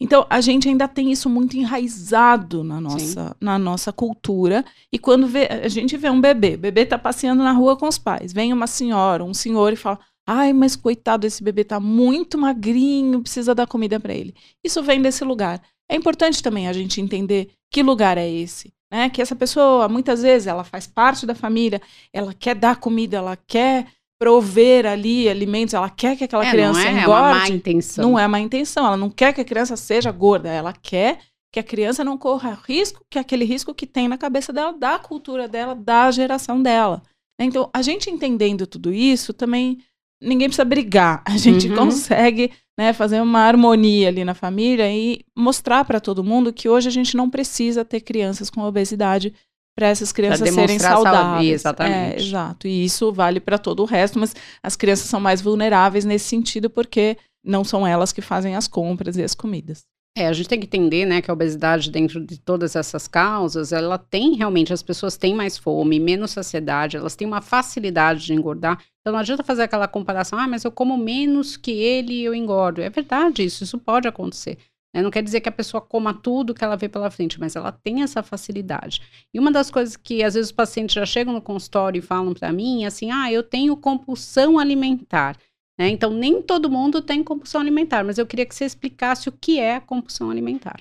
Então, 0.00 0.26
a 0.28 0.40
gente 0.40 0.68
ainda 0.68 0.88
tem 0.88 1.12
isso 1.12 1.30
muito 1.30 1.56
enraizado 1.56 2.64
na 2.64 2.80
nossa, 2.80 3.36
na 3.40 3.56
nossa 3.56 3.92
cultura. 3.92 4.64
E 4.92 4.98
quando 4.98 5.28
vê, 5.28 5.46
a 5.46 5.68
gente 5.68 5.96
vê 5.96 6.10
um 6.10 6.20
bebê, 6.20 6.56
o 6.56 6.58
bebê 6.58 6.80
está 6.80 6.98
passeando 6.98 7.44
na 7.44 7.52
rua 7.52 7.76
com 7.76 7.86
os 7.86 7.98
pais, 7.98 8.32
vem 8.32 8.52
uma 8.52 8.66
senhora, 8.66 9.22
um 9.24 9.32
senhor 9.32 9.72
e 9.72 9.76
fala: 9.76 10.00
Ai, 10.26 10.52
mas 10.52 10.74
coitado, 10.74 11.24
esse 11.24 11.40
bebê 11.40 11.62
está 11.62 11.78
muito 11.78 12.36
magrinho, 12.36 13.22
precisa 13.22 13.54
dar 13.54 13.68
comida 13.68 14.00
para 14.00 14.12
ele. 14.12 14.34
Isso 14.62 14.82
vem 14.82 15.00
desse 15.00 15.22
lugar. 15.22 15.62
É 15.90 15.96
importante 15.96 16.42
também 16.42 16.66
a 16.68 16.72
gente 16.72 17.00
entender 17.00 17.50
que 17.70 17.82
lugar 17.82 18.16
é 18.18 18.28
esse. 18.28 18.72
Né? 18.90 19.10
Que 19.10 19.20
essa 19.20 19.34
pessoa, 19.36 19.88
muitas 19.88 20.22
vezes, 20.22 20.46
ela 20.46 20.64
faz 20.64 20.86
parte 20.86 21.26
da 21.26 21.34
família, 21.34 21.80
ela 22.12 22.32
quer 22.32 22.54
dar 22.54 22.76
comida, 22.76 23.16
ela 23.16 23.36
quer 23.46 23.86
prover 24.18 24.86
ali 24.86 25.28
alimentos, 25.28 25.74
ela 25.74 25.90
quer 25.90 26.16
que 26.16 26.24
aquela 26.24 26.46
É, 26.46 26.50
criança 26.50 26.80
não 26.80 26.86
é, 26.86 26.90
engorde. 27.02 27.04
é 27.04 27.08
uma 27.08 27.34
má 27.34 27.48
intenção. 27.48 28.04
Não 28.10 28.18
é 28.18 28.26
má 28.28 28.40
intenção, 28.40 28.86
ela 28.86 28.96
não 28.96 29.10
quer 29.10 29.32
que 29.34 29.40
a 29.40 29.44
criança 29.44 29.76
seja 29.76 30.10
gorda, 30.12 30.48
ela 30.48 30.72
quer 30.72 31.18
que 31.52 31.58
a 31.60 31.62
criança 31.62 32.02
não 32.04 32.16
corra 32.16 32.58
risco, 32.66 33.04
que 33.10 33.18
é 33.18 33.20
aquele 33.20 33.44
risco 33.44 33.74
que 33.74 33.86
tem 33.86 34.08
na 34.08 34.16
cabeça 34.16 34.52
dela, 34.52 34.72
da 34.72 34.98
cultura 34.98 35.46
dela, 35.46 35.74
da 35.74 36.10
geração 36.10 36.62
dela. 36.62 37.02
Então, 37.38 37.68
a 37.72 37.82
gente 37.82 38.08
entendendo 38.10 38.66
tudo 38.66 38.92
isso, 38.92 39.32
também 39.32 39.78
ninguém 40.22 40.48
precisa 40.48 40.64
brigar. 40.64 41.22
A 41.26 41.36
gente 41.36 41.68
Uhum. 41.68 41.76
consegue 41.76 42.50
né, 42.78 42.92
fazer 42.92 43.20
uma 43.20 43.40
harmonia 43.40 44.08
ali 44.08 44.24
na 44.24 44.34
família 44.34 44.90
e 44.90 45.24
mostrar 45.36 45.84
para 45.84 46.00
todo 46.00 46.24
mundo 46.24 46.52
que 46.52 46.68
hoje 46.68 46.88
a 46.88 46.92
gente 46.92 47.16
não 47.16 47.30
precisa 47.30 47.84
ter 47.84 48.00
crianças 48.00 48.50
com 48.50 48.60
obesidade 48.62 49.32
para 49.76 49.88
essas 49.88 50.12
crianças 50.12 50.48
serem 50.48 50.66
demonstrar 50.66 50.92
saúde, 50.92 51.10
saudáveis. 51.10 51.52
exatamente. 51.52 52.22
É, 52.22 52.22
exato. 52.22 52.68
E 52.68 52.84
isso 52.84 53.12
vale 53.12 53.40
para 53.40 53.58
todo 53.58 53.80
o 53.80 53.86
resto, 53.86 54.18
mas 54.18 54.34
as 54.62 54.76
crianças 54.76 55.08
são 55.08 55.20
mais 55.20 55.40
vulneráveis 55.40 56.04
nesse 56.04 56.26
sentido 56.26 56.70
porque 56.70 57.16
não 57.44 57.64
são 57.64 57.86
elas 57.86 58.12
que 58.12 58.22
fazem 58.22 58.54
as 58.54 58.68
compras 58.68 59.16
e 59.16 59.22
as 59.22 59.34
comidas. 59.34 59.84
É, 60.16 60.28
a 60.28 60.32
gente 60.32 60.48
tem 60.48 60.60
que 60.60 60.66
entender, 60.66 61.04
né, 61.04 61.20
que 61.20 61.28
a 61.28 61.34
obesidade 61.34 61.90
dentro 61.90 62.24
de 62.24 62.38
todas 62.38 62.76
essas 62.76 63.08
causas, 63.08 63.72
ela 63.72 63.98
tem 63.98 64.36
realmente, 64.36 64.72
as 64.72 64.80
pessoas 64.82 65.16
têm 65.16 65.34
mais 65.34 65.58
fome, 65.58 65.98
menos 65.98 66.30
saciedade, 66.30 66.96
elas 66.96 67.16
têm 67.16 67.26
uma 67.26 67.42
facilidade 67.42 68.24
de 68.24 68.32
engordar. 68.32 68.80
Então 69.00 69.12
não 69.12 69.18
adianta 69.18 69.42
fazer 69.42 69.62
aquela 69.62 69.88
comparação, 69.88 70.38
ah, 70.38 70.46
mas 70.46 70.62
eu 70.62 70.70
como 70.70 70.96
menos 70.96 71.56
que 71.56 71.72
ele 71.72 72.14
e 72.14 72.24
eu 72.24 72.32
engordo. 72.32 72.80
É 72.80 72.88
verdade 72.88 73.42
isso, 73.44 73.64
isso 73.64 73.76
pode 73.76 74.06
acontecer. 74.06 74.56
né? 74.94 75.02
Não 75.02 75.10
quer 75.10 75.20
dizer 75.20 75.40
que 75.40 75.48
a 75.48 75.52
pessoa 75.52 75.80
coma 75.80 76.14
tudo 76.14 76.54
que 76.54 76.62
ela 76.62 76.76
vê 76.76 76.88
pela 76.88 77.10
frente, 77.10 77.40
mas 77.40 77.56
ela 77.56 77.72
tem 77.72 78.02
essa 78.04 78.22
facilidade. 78.22 79.02
E 79.34 79.40
uma 79.40 79.50
das 79.50 79.68
coisas 79.68 79.96
que 79.96 80.22
às 80.22 80.34
vezes 80.34 80.50
os 80.50 80.56
pacientes 80.56 80.94
já 80.94 81.04
chegam 81.04 81.34
no 81.34 81.42
consultório 81.42 81.98
e 81.98 82.02
falam 82.02 82.32
para 82.34 82.52
mim, 82.52 82.84
é 82.84 82.86
assim, 82.86 83.10
ah, 83.10 83.32
eu 83.32 83.42
tenho 83.42 83.76
compulsão 83.76 84.60
alimentar. 84.60 85.36
Né? 85.78 85.88
Então, 85.88 86.10
nem 86.10 86.40
todo 86.40 86.70
mundo 86.70 87.02
tem 87.02 87.22
compulsão 87.22 87.60
alimentar, 87.60 88.04
mas 88.04 88.18
eu 88.18 88.26
queria 88.26 88.46
que 88.46 88.54
você 88.54 88.64
explicasse 88.64 89.28
o 89.28 89.32
que 89.32 89.58
é 89.58 89.76
a 89.76 89.80
compulsão 89.80 90.30
alimentar. 90.30 90.76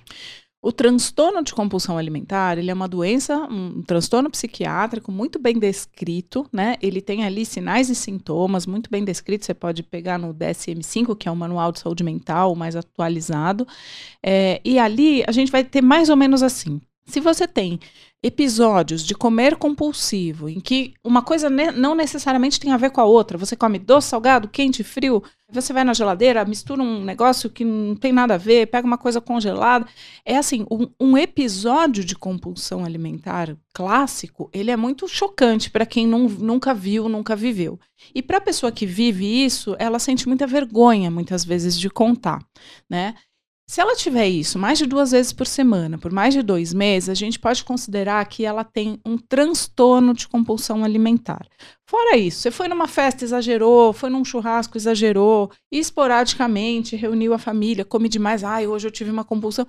O 0.65 0.71
transtorno 0.71 1.43
de 1.43 1.53
compulsão 1.53 1.97
alimentar, 1.97 2.57
ele 2.57 2.71
é 2.71 2.73
uma 2.73 2.87
doença, 2.87 3.35
um 3.51 3.81
transtorno 3.81 4.29
psiquiátrico 4.29 5.11
muito 5.11 5.37
bem 5.37 5.59
descrito, 5.59 6.47
né? 6.53 6.77
Ele 6.81 7.01
tem 7.01 7.25
ali 7.25 7.45
sinais 7.45 7.89
e 7.89 7.95
sintomas 7.95 8.65
muito 8.65 8.89
bem 8.89 9.03
descritos. 9.03 9.45
Você 9.45 9.53
pode 9.53 9.83
pegar 9.83 10.17
no 10.17 10.33
DSM-5, 10.33 11.17
que 11.17 11.27
é 11.27 11.31
o 11.31 11.35
Manual 11.35 11.73
de 11.73 11.81
Saúde 11.81 12.01
Mental 12.01 12.55
mais 12.55 12.77
atualizado. 12.77 13.67
É, 14.25 14.61
e 14.63 14.79
ali 14.79 15.21
a 15.27 15.33
gente 15.33 15.51
vai 15.51 15.65
ter 15.65 15.81
mais 15.81 16.09
ou 16.09 16.15
menos 16.15 16.41
assim. 16.41 16.79
Se 17.05 17.19
você 17.19 17.47
tem 17.47 17.79
episódios 18.23 19.03
de 19.03 19.13
comer 19.13 19.57
compulsivo, 19.57 20.47
em 20.47 20.61
que 20.61 20.93
uma 21.03 21.21
coisa 21.21 21.49
ne 21.49 21.71
não 21.71 21.93
necessariamente 21.93 22.57
tem 22.57 22.71
a 22.71 22.77
ver 22.77 22.89
com 22.89 23.01
a 23.01 23.05
outra, 23.05 23.37
você 23.37 23.53
come 23.53 23.77
doce, 23.77 24.07
salgado, 24.07 24.47
quente, 24.47 24.81
frio, 24.81 25.21
você 25.51 25.73
vai 25.73 25.83
na 25.83 25.93
geladeira, 25.93 26.45
mistura 26.45 26.81
um 26.81 27.03
negócio 27.03 27.49
que 27.49 27.65
não 27.65 27.95
tem 27.97 28.13
nada 28.13 28.35
a 28.35 28.37
ver, 28.37 28.67
pega 28.67 28.87
uma 28.87 28.97
coisa 28.97 29.19
congelada. 29.19 29.85
É 30.25 30.37
assim, 30.37 30.65
um, 30.71 30.87
um 30.97 31.17
episódio 31.17 32.03
de 32.05 32.15
compulsão 32.15 32.85
alimentar 32.85 33.55
clássico, 33.73 34.49
ele 34.53 34.71
é 34.71 34.77
muito 34.77 35.05
chocante 35.05 35.69
para 35.69 35.85
quem 35.85 36.07
não, 36.07 36.29
nunca 36.29 36.73
viu, 36.73 37.09
nunca 37.09 37.35
viveu. 37.35 37.77
E 38.15 38.23
para 38.23 38.37
a 38.37 38.41
pessoa 38.41 38.71
que 38.71 38.85
vive 38.85 39.25
isso, 39.25 39.75
ela 39.77 39.99
sente 39.99 40.27
muita 40.27 40.47
vergonha, 40.47 41.11
muitas 41.11 41.43
vezes, 41.43 41.77
de 41.77 41.89
contar, 41.89 42.39
né? 42.89 43.13
Se 43.73 43.81
ela 43.81 43.95
tiver 43.95 44.29
isso 44.29 44.59
mais 44.59 44.77
de 44.77 44.85
duas 44.85 45.09
vezes 45.09 45.33
por 45.33 45.47
semana, 45.47 45.97
por 45.97 46.11
mais 46.11 46.31
de 46.31 46.43
dois 46.43 46.71
meses, 46.71 47.09
a 47.09 47.15
gente 47.15 47.39
pode 47.39 47.63
considerar 47.63 48.23
que 48.27 48.45
ela 48.45 48.63
tem 48.63 48.99
um 49.03 49.17
transtorno 49.17 50.13
de 50.13 50.27
compulsão 50.27 50.83
alimentar. 50.83 51.43
Fora 51.89 52.15
isso, 52.15 52.41
você 52.41 52.51
foi 52.51 52.67
numa 52.67 52.87
festa, 52.87 53.23
exagerou, 53.23 53.91
foi 53.91 54.11
num 54.11 54.23
churrasco, 54.23 54.77
exagerou, 54.77 55.49
esporadicamente 55.71 56.95
reuniu 56.95 57.33
a 57.33 57.39
família, 57.39 57.83
come 57.83 58.07
demais, 58.07 58.43
ai, 58.43 58.67
hoje 58.67 58.87
eu 58.87 58.91
tive 58.91 59.09
uma 59.09 59.23
compulsão. 59.23 59.65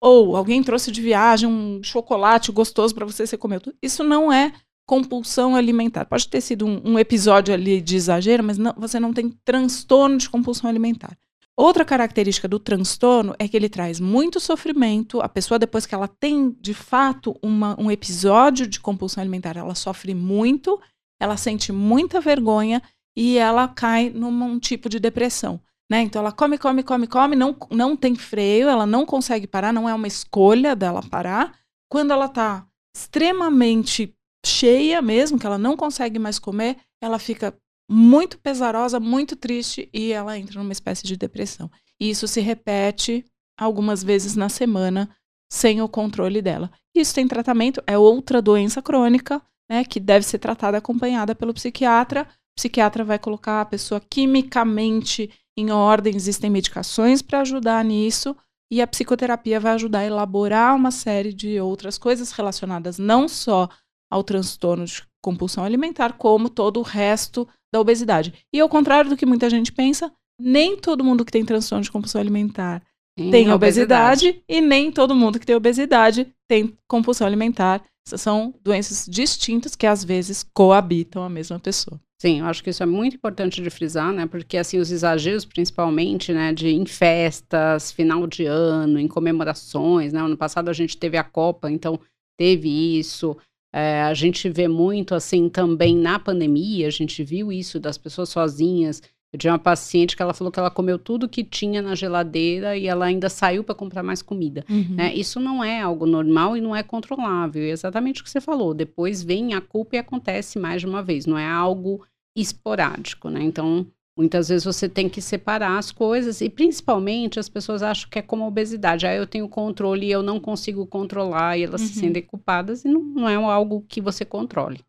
Ou 0.00 0.36
alguém 0.36 0.60
trouxe 0.60 0.90
de 0.90 1.00
viagem 1.00 1.48
um 1.48 1.80
chocolate 1.84 2.50
gostoso 2.50 2.96
para 2.96 3.06
você, 3.06 3.28
você 3.28 3.36
comeu 3.36 3.60
tudo. 3.60 3.76
Isso 3.80 4.02
não 4.02 4.32
é 4.32 4.52
compulsão 4.84 5.54
alimentar. 5.54 6.04
Pode 6.06 6.26
ter 6.26 6.40
sido 6.40 6.66
um, 6.66 6.82
um 6.84 6.98
episódio 6.98 7.54
ali 7.54 7.80
de 7.80 7.94
exagero, 7.94 8.42
mas 8.42 8.58
não, 8.58 8.74
você 8.76 8.98
não 8.98 9.12
tem 9.12 9.30
transtorno 9.44 10.18
de 10.18 10.28
compulsão 10.28 10.68
alimentar. 10.68 11.16
Outra 11.58 11.86
característica 11.86 12.46
do 12.46 12.58
transtorno 12.58 13.34
é 13.38 13.48
que 13.48 13.56
ele 13.56 13.70
traz 13.70 13.98
muito 13.98 14.38
sofrimento. 14.38 15.22
A 15.22 15.28
pessoa, 15.28 15.58
depois 15.58 15.86
que 15.86 15.94
ela 15.94 16.06
tem 16.06 16.54
de 16.60 16.74
fato 16.74 17.34
uma, 17.42 17.74
um 17.80 17.90
episódio 17.90 18.66
de 18.66 18.78
compulsão 18.78 19.22
alimentar, 19.22 19.56
ela 19.56 19.74
sofre 19.74 20.14
muito, 20.14 20.78
ela 21.18 21.36
sente 21.38 21.72
muita 21.72 22.20
vergonha 22.20 22.82
e 23.16 23.38
ela 23.38 23.66
cai 23.68 24.10
num 24.10 24.28
um 24.28 24.58
tipo 24.58 24.90
de 24.90 25.00
depressão. 25.00 25.58
Né? 25.90 26.02
Então 26.02 26.20
ela 26.20 26.32
come, 26.32 26.58
come, 26.58 26.82
come, 26.82 27.06
come, 27.06 27.34
não, 27.34 27.56
não 27.70 27.96
tem 27.96 28.14
freio, 28.14 28.68
ela 28.68 28.84
não 28.84 29.06
consegue 29.06 29.46
parar, 29.46 29.72
não 29.72 29.88
é 29.88 29.94
uma 29.94 30.06
escolha 30.06 30.76
dela 30.76 31.00
parar. 31.02 31.58
Quando 31.90 32.10
ela 32.10 32.26
está 32.26 32.66
extremamente 32.94 34.14
cheia 34.44 35.00
mesmo, 35.00 35.38
que 35.38 35.46
ela 35.46 35.58
não 35.58 35.76
consegue 35.76 36.18
mais 36.18 36.38
comer, 36.38 36.76
ela 37.00 37.18
fica 37.18 37.56
muito 37.88 38.38
pesarosa, 38.38 38.98
muito 38.98 39.36
triste 39.36 39.88
e 39.92 40.12
ela 40.12 40.38
entra 40.38 40.60
numa 40.60 40.72
espécie 40.72 41.04
de 41.04 41.16
depressão. 41.16 41.70
E 42.00 42.10
isso 42.10 42.26
se 42.26 42.40
repete 42.40 43.24
algumas 43.58 44.02
vezes 44.02 44.34
na 44.36 44.48
semana 44.48 45.08
sem 45.50 45.80
o 45.80 45.88
controle 45.88 46.42
dela. 46.42 46.70
Isso 46.94 47.14
tem 47.14 47.26
tratamento, 47.28 47.82
é 47.86 47.96
outra 47.96 48.42
doença 48.42 48.82
crônica, 48.82 49.40
né, 49.70 49.84
que 49.84 50.00
deve 50.00 50.26
ser 50.26 50.38
tratada 50.38 50.78
acompanhada 50.78 51.34
pelo 51.34 51.54
psiquiatra. 51.54 52.22
O 52.22 52.56
psiquiatra 52.56 53.04
vai 53.04 53.18
colocar 53.18 53.60
a 53.60 53.66
pessoa 53.66 54.00
quimicamente 54.00 55.30
em 55.56 55.70
ordem, 55.70 56.14
existem 56.14 56.50
medicações 56.50 57.22
para 57.22 57.40
ajudar 57.40 57.84
nisso. 57.84 58.36
E 58.70 58.82
a 58.82 58.86
psicoterapia 58.86 59.60
vai 59.60 59.72
ajudar 59.72 60.00
a 60.00 60.04
elaborar 60.06 60.74
uma 60.74 60.90
série 60.90 61.32
de 61.32 61.60
outras 61.60 61.96
coisas 61.96 62.32
relacionadas 62.32 62.98
não 62.98 63.28
só 63.28 63.68
ao 64.10 64.24
transtorno 64.24 64.84
de 64.84 65.04
compulsão 65.22 65.64
alimentar, 65.64 66.14
como 66.14 66.50
todo 66.50 66.80
o 66.80 66.82
resto 66.82 67.48
da 67.76 67.80
obesidade. 67.80 68.32
E 68.52 68.58
ao 68.58 68.68
contrário 68.68 69.10
do 69.10 69.16
que 69.16 69.26
muita 69.26 69.50
gente 69.50 69.70
pensa, 69.70 70.10
nem 70.40 70.76
todo 70.76 71.04
mundo 71.04 71.24
que 71.24 71.32
tem 71.32 71.44
transtorno 71.44 71.84
de 71.84 71.90
compulsão 71.90 72.20
alimentar 72.20 72.82
Tem 73.16 73.30
tem 73.30 73.50
obesidade, 73.50 74.42
e 74.48 74.60
nem 74.60 74.90
todo 74.90 75.14
mundo 75.14 75.38
que 75.38 75.46
tem 75.46 75.56
obesidade 75.56 76.26
tem 76.48 76.76
compulsão 76.88 77.26
alimentar. 77.26 77.82
São 78.08 78.54
doenças 78.62 79.06
distintas 79.10 79.74
que 79.74 79.86
às 79.86 80.04
vezes 80.04 80.44
coabitam 80.54 81.22
a 81.22 81.28
mesma 81.28 81.58
pessoa. 81.58 82.00
Sim, 82.20 82.40
eu 82.40 82.46
acho 82.46 82.62
que 82.62 82.70
isso 82.70 82.82
é 82.82 82.86
muito 82.86 83.16
importante 83.16 83.60
de 83.60 83.68
frisar, 83.68 84.12
né? 84.12 84.26
Porque 84.26 84.56
assim, 84.56 84.78
os 84.78 84.90
exageros, 84.90 85.44
principalmente, 85.44 86.32
né, 86.32 86.52
de 86.52 86.68
em 86.68 86.86
festas, 86.86 87.90
final 87.90 88.26
de 88.26 88.46
ano, 88.46 88.98
em 88.98 89.08
comemorações, 89.08 90.12
né? 90.12 90.20
Ano 90.20 90.36
passado 90.36 90.68
a 90.68 90.72
gente 90.72 90.96
teve 90.96 91.18
a 91.18 91.24
Copa, 91.24 91.70
então 91.70 92.00
teve 92.38 92.98
isso. 92.98 93.36
É, 93.76 94.00
a 94.00 94.14
gente 94.14 94.48
vê 94.48 94.66
muito 94.66 95.14
assim 95.14 95.50
também 95.50 95.94
na 95.94 96.18
pandemia, 96.18 96.86
a 96.86 96.90
gente 96.90 97.22
viu 97.22 97.52
isso 97.52 97.78
das 97.78 97.98
pessoas 97.98 98.30
sozinhas. 98.30 99.02
Eu 99.30 99.38
tinha 99.38 99.52
uma 99.52 99.58
paciente 99.58 100.16
que 100.16 100.22
ela 100.22 100.32
falou 100.32 100.50
que 100.50 100.58
ela 100.58 100.70
comeu 100.70 100.98
tudo 100.98 101.28
que 101.28 101.44
tinha 101.44 101.82
na 101.82 101.94
geladeira 101.94 102.74
e 102.74 102.86
ela 102.86 103.04
ainda 103.04 103.28
saiu 103.28 103.62
para 103.62 103.74
comprar 103.74 104.02
mais 104.02 104.22
comida. 104.22 104.64
né? 104.94 105.14
Isso 105.14 105.38
não 105.38 105.62
é 105.62 105.82
algo 105.82 106.06
normal 106.06 106.56
e 106.56 106.60
não 106.62 106.74
é 106.74 106.82
controlável. 106.82 107.62
É 107.62 107.68
exatamente 107.68 108.22
o 108.22 108.24
que 108.24 108.30
você 108.30 108.40
falou. 108.40 108.72
Depois 108.72 109.22
vem 109.22 109.52
a 109.52 109.60
culpa 109.60 109.96
e 109.96 109.98
acontece 109.98 110.58
mais 110.58 110.80
de 110.80 110.86
uma 110.86 111.02
vez. 111.02 111.26
Não 111.26 111.36
é 111.36 111.46
algo 111.46 112.02
esporádico, 112.34 113.28
né? 113.28 113.42
Então, 113.42 113.86
muitas 114.16 114.48
vezes 114.48 114.64
você 114.64 114.88
tem 114.88 115.08
que 115.08 115.20
separar 115.20 115.76
as 115.78 115.92
coisas 115.92 116.40
e 116.40 116.48
principalmente 116.48 117.38
as 117.38 117.48
pessoas 117.48 117.82
acham 117.82 118.08
que 118.08 118.18
é 118.18 118.22
como 118.22 118.44
a 118.44 118.48
obesidade. 118.48 119.06
Ah, 119.06 119.14
eu 119.14 119.26
tenho 119.26 119.48
controle 119.48 120.06
e 120.06 120.10
eu 120.10 120.22
não 120.22 120.40
consigo 120.40 120.86
controlar 120.86 121.58
e 121.58 121.64
elas 121.64 121.82
se 121.82 121.94
Uhum. 121.94 122.00
sentem 122.00 122.22
culpadas 122.22 122.84
e 122.84 122.88
não, 122.88 123.02
não 123.02 123.28
é 123.28 123.34
algo 123.34 123.84
que 123.88 124.00
você 124.00 124.24
controle. 124.24 124.80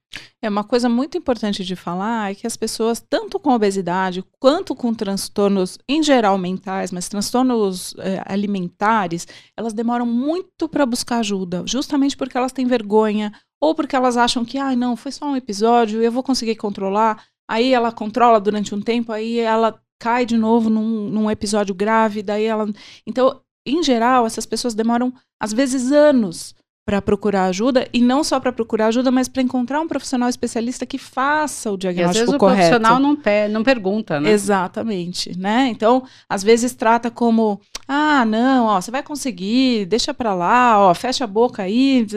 É 0.41 0.47
uma 0.47 0.63
coisa 0.63 0.87
muito 0.87 1.17
importante 1.17 1.65
de 1.65 1.75
falar 1.75 2.31
é 2.31 2.35
que 2.35 2.47
as 2.47 2.55
pessoas, 2.55 3.03
tanto 3.07 3.37
com 3.39 3.51
obesidade 3.51 4.23
quanto 4.39 4.73
com 4.73 4.93
transtornos 4.93 5.77
em 5.87 6.01
geral 6.01 6.37
mentais, 6.37 6.91
mas 6.91 7.09
transtornos 7.09 7.93
eh, 7.99 8.21
alimentares, 8.25 9.27
elas 9.57 9.73
demoram 9.73 10.05
muito 10.05 10.69
para 10.69 10.85
buscar 10.85 11.19
ajuda, 11.19 11.63
justamente 11.67 12.15
porque 12.15 12.37
elas 12.37 12.53
têm 12.53 12.65
vergonha 12.65 13.31
ou 13.61 13.75
porque 13.75 13.95
elas 13.95 14.15
acham 14.15 14.45
que, 14.45 14.57
ah, 14.57 14.75
não, 14.75 14.95
foi 14.95 15.11
só 15.11 15.25
um 15.25 15.35
episódio, 15.35 16.01
eu 16.01 16.11
vou 16.11 16.23
conseguir 16.23 16.55
controlar. 16.55 17.23
Aí 17.49 17.73
ela 17.73 17.91
controla 17.91 18.39
durante 18.39 18.75
um 18.75 18.81
tempo, 18.81 19.11
aí 19.11 19.39
ela 19.39 19.79
cai 19.99 20.25
de 20.25 20.37
novo 20.37 20.69
num, 20.69 21.09
num 21.09 21.31
episódio 21.31 21.73
grave, 21.73 22.21
daí 22.21 22.45
ela. 22.45 22.67
Então, 23.05 23.41
em 23.65 23.81
geral, 23.83 24.25
essas 24.25 24.45
pessoas 24.45 24.73
demoram, 24.73 25.13
às 25.39 25.53
vezes, 25.53 25.91
anos 25.91 26.55
para 26.87 27.01
procurar 27.01 27.47
ajuda 27.47 27.85
e 27.91 27.99
não 27.99 28.23
só 28.23 28.39
para 28.39 28.53
procurar 28.53 28.87
ajuda, 28.87 29.11
mas 29.11 29.27
para 29.27 29.41
encontrar 29.41 29.81
um 29.81 29.89
profissional 29.89 30.29
especialista 30.29 30.85
que 30.85 30.97
faça 30.97 31.69
o 31.69 31.75
diagnóstico 31.75 32.17
e 32.17 32.23
às 32.23 32.27
vezes 32.27 32.39
correto. 32.39 32.55
o 32.55 32.71
profissional 32.71 32.97
não, 32.97 33.13
pe 33.13 33.49
não 33.49 33.61
pergunta, 33.61 34.21
né? 34.21 34.31
Exatamente, 34.31 35.37
né? 35.37 35.67
Então, 35.67 36.03
às 36.29 36.41
vezes 36.43 36.73
trata 36.73 37.11
como, 37.11 37.59
ah, 37.89 38.23
não, 38.23 38.67
ó, 38.67 38.79
você 38.79 38.89
vai 38.89 39.03
conseguir, 39.03 39.85
deixa 39.85 40.13
para 40.13 40.33
lá, 40.33 40.79
ó, 40.79 40.93
fecha 40.93 41.25
a 41.25 41.27
boca 41.27 41.61
aí, 41.61 42.07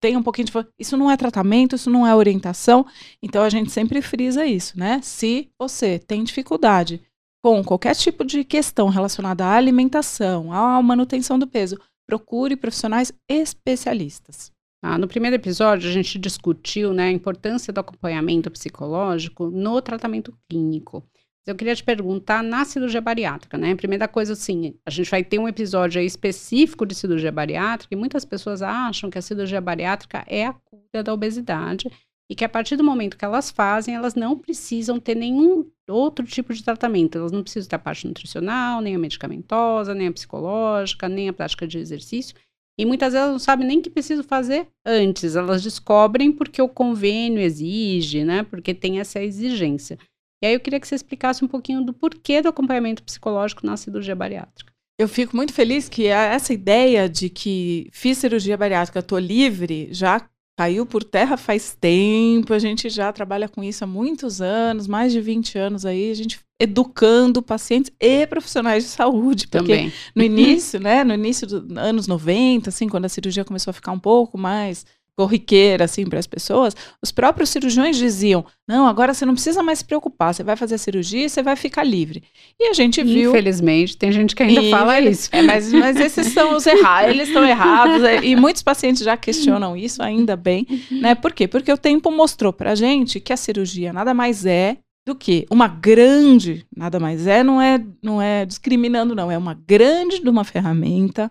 tem 0.00 0.16
um 0.16 0.24
pouquinho 0.24 0.46
de 0.46 0.52
isso 0.76 0.96
não 0.96 1.08
é 1.08 1.16
tratamento, 1.16 1.76
isso 1.76 1.88
não 1.88 2.04
é 2.04 2.12
orientação. 2.12 2.84
Então 3.22 3.44
a 3.44 3.48
gente 3.48 3.70
sempre 3.70 4.02
frisa 4.02 4.44
isso, 4.44 4.76
né? 4.76 4.98
Se 5.04 5.48
você 5.56 6.00
tem 6.00 6.24
dificuldade 6.24 7.00
com 7.44 7.62
qualquer 7.62 7.94
tipo 7.94 8.24
de 8.24 8.42
questão 8.42 8.88
relacionada 8.88 9.46
à 9.46 9.52
alimentação, 9.52 10.52
à 10.52 10.82
manutenção 10.82 11.38
do 11.38 11.46
peso, 11.46 11.78
procure 12.10 12.56
profissionais 12.56 13.12
especialistas. 13.28 14.50
Ah, 14.82 14.98
no 14.98 15.06
primeiro 15.06 15.36
episódio, 15.36 15.88
a 15.88 15.92
gente 15.92 16.18
discutiu 16.18 16.92
né, 16.92 17.04
a 17.04 17.12
importância 17.12 17.72
do 17.72 17.78
acompanhamento 17.78 18.50
psicológico 18.50 19.48
no 19.48 19.80
tratamento 19.80 20.36
clínico. 20.48 21.04
Eu 21.46 21.54
queria 21.54 21.76
te 21.76 21.84
perguntar 21.84 22.42
na 22.42 22.64
cirurgia 22.64 23.00
bariátrica, 23.00 23.56
né? 23.56 23.76
Primeira 23.76 24.08
coisa, 24.08 24.32
assim, 24.32 24.74
a 24.84 24.90
gente 24.90 25.08
vai 25.10 25.22
ter 25.22 25.38
um 25.38 25.46
episódio 25.46 26.02
específico 26.02 26.84
de 26.84 26.96
cirurgia 26.96 27.30
bariátrica 27.30 27.94
e 27.94 27.96
muitas 27.96 28.24
pessoas 28.24 28.60
acham 28.60 29.08
que 29.08 29.18
a 29.18 29.22
cirurgia 29.22 29.60
bariátrica 29.60 30.24
é 30.26 30.46
a 30.46 30.52
cura 30.52 31.04
da 31.04 31.14
obesidade 31.14 31.88
e 32.30 32.34
que 32.36 32.44
a 32.44 32.48
partir 32.48 32.76
do 32.76 32.84
momento 32.84 33.16
que 33.16 33.24
elas 33.24 33.50
fazem, 33.50 33.92
elas 33.92 34.14
não 34.14 34.38
precisam 34.38 35.00
ter 35.00 35.16
nenhum 35.16 35.68
outro 35.88 36.24
tipo 36.24 36.54
de 36.54 36.62
tratamento. 36.62 37.18
Elas 37.18 37.32
não 37.32 37.42
precisam 37.42 37.68
ter 37.68 37.74
a 37.74 37.80
parte 37.80 38.06
nutricional, 38.06 38.80
nem 38.80 38.94
a 38.94 38.98
medicamentosa, 39.00 39.92
nem 39.92 40.06
a 40.06 40.12
psicológica, 40.12 41.08
nem 41.08 41.28
a 41.28 41.32
prática 41.32 41.66
de 41.66 41.78
exercício. 41.78 42.36
E 42.78 42.86
muitas 42.86 43.14
vezes 43.14 43.28
não 43.28 43.38
sabem 43.40 43.66
nem 43.66 43.82
que 43.82 43.90
precisam 43.90 44.22
fazer 44.22 44.68
antes. 44.86 45.34
Elas 45.34 45.60
descobrem 45.60 46.30
porque 46.30 46.62
o 46.62 46.68
convênio 46.68 47.40
exige, 47.40 48.22
né? 48.22 48.44
Porque 48.44 48.72
tem 48.74 49.00
essa 49.00 49.20
exigência. 49.20 49.98
E 50.40 50.46
aí 50.46 50.54
eu 50.54 50.60
queria 50.60 50.78
que 50.78 50.86
você 50.86 50.94
explicasse 50.94 51.44
um 51.44 51.48
pouquinho 51.48 51.84
do 51.84 51.92
porquê 51.92 52.40
do 52.40 52.48
acompanhamento 52.48 53.02
psicológico 53.02 53.66
na 53.66 53.76
cirurgia 53.76 54.14
bariátrica. 54.14 54.72
Eu 54.96 55.08
fico 55.08 55.34
muito 55.34 55.52
feliz 55.52 55.88
que 55.88 56.06
essa 56.06 56.52
ideia 56.52 57.08
de 57.08 57.28
que 57.28 57.88
fiz 57.92 58.18
cirurgia 58.18 58.56
bariátrica, 58.56 59.00
estou 59.00 59.18
livre, 59.18 59.88
já 59.90 60.28
caiu 60.60 60.84
por 60.84 61.02
terra 61.02 61.38
faz 61.38 61.74
tempo, 61.80 62.52
a 62.52 62.58
gente 62.58 62.90
já 62.90 63.10
trabalha 63.10 63.48
com 63.48 63.64
isso 63.64 63.82
há 63.82 63.86
muitos 63.86 64.42
anos, 64.42 64.86
mais 64.86 65.10
de 65.10 65.18
20 65.18 65.56
anos 65.56 65.86
aí, 65.86 66.10
a 66.10 66.14
gente 66.14 66.38
educando 66.60 67.40
pacientes 67.40 67.90
e 67.98 68.26
profissionais 68.26 68.84
de 68.84 68.90
saúde, 68.90 69.48
porque 69.48 69.74
Também. 69.74 69.92
no 70.14 70.22
início, 70.22 70.78
né, 70.78 71.02
no 71.02 71.14
início 71.14 71.46
dos 71.46 71.74
anos 71.78 72.06
90, 72.06 72.68
assim, 72.68 72.90
quando 72.90 73.06
a 73.06 73.08
cirurgia 73.08 73.42
começou 73.42 73.70
a 73.70 73.74
ficar 73.74 73.92
um 73.92 73.98
pouco 73.98 74.36
mais 74.36 74.84
corriqueira 75.20 75.84
assim 75.84 76.06
para 76.06 76.18
as 76.18 76.26
pessoas, 76.26 76.74
os 77.02 77.12
próprios 77.12 77.50
cirurgiões 77.50 77.98
diziam: 77.98 78.44
"Não, 78.66 78.86
agora 78.86 79.12
você 79.12 79.26
não 79.26 79.34
precisa 79.34 79.62
mais 79.62 79.80
se 79.80 79.84
preocupar, 79.84 80.32
você 80.32 80.42
vai 80.42 80.56
fazer 80.56 80.76
a 80.76 80.78
cirurgia 80.78 81.26
e 81.26 81.28
você 81.28 81.42
vai 81.42 81.56
ficar 81.56 81.84
livre". 81.84 82.22
E 82.58 82.68
a 82.68 82.72
gente 82.72 83.02
viu, 83.02 83.30
infelizmente, 83.30 83.96
tem 83.96 84.10
gente 84.10 84.34
que 84.34 84.42
ainda 84.42 84.62
e, 84.62 84.70
fala 84.70 84.98
isso. 84.98 85.28
É, 85.30 85.42
mas 85.42 85.70
mas 85.72 86.00
esses 86.00 86.28
são 86.28 86.56
os 86.56 86.66
errados, 86.66 87.10
eles 87.10 87.28
estão 87.28 87.44
errados 87.44 88.02
é, 88.02 88.24
e 88.24 88.34
muitos 88.34 88.62
pacientes 88.62 89.02
já 89.02 89.16
questionam 89.16 89.76
isso, 89.76 90.02
ainda 90.02 90.36
bem, 90.36 90.66
né? 90.90 91.14
Por 91.14 91.32
quê? 91.32 91.46
Porque 91.46 91.70
o 91.70 91.76
tempo 91.76 92.10
mostrou 92.10 92.52
pra 92.52 92.74
gente 92.74 93.20
que 93.20 93.32
a 93.32 93.36
cirurgia 93.36 93.92
nada 93.92 94.14
mais 94.14 94.46
é 94.46 94.78
do 95.06 95.14
que 95.14 95.46
uma 95.50 95.68
grande, 95.68 96.66
nada 96.74 96.98
mais 97.00 97.26
é, 97.26 97.42
não 97.42 97.60
é, 97.60 97.82
não 98.02 98.22
é 98.22 98.46
discriminando 98.46 99.14
não, 99.14 99.30
é 99.30 99.36
uma 99.36 99.54
grande 99.54 100.20
de 100.20 100.28
uma 100.28 100.44
ferramenta, 100.44 101.30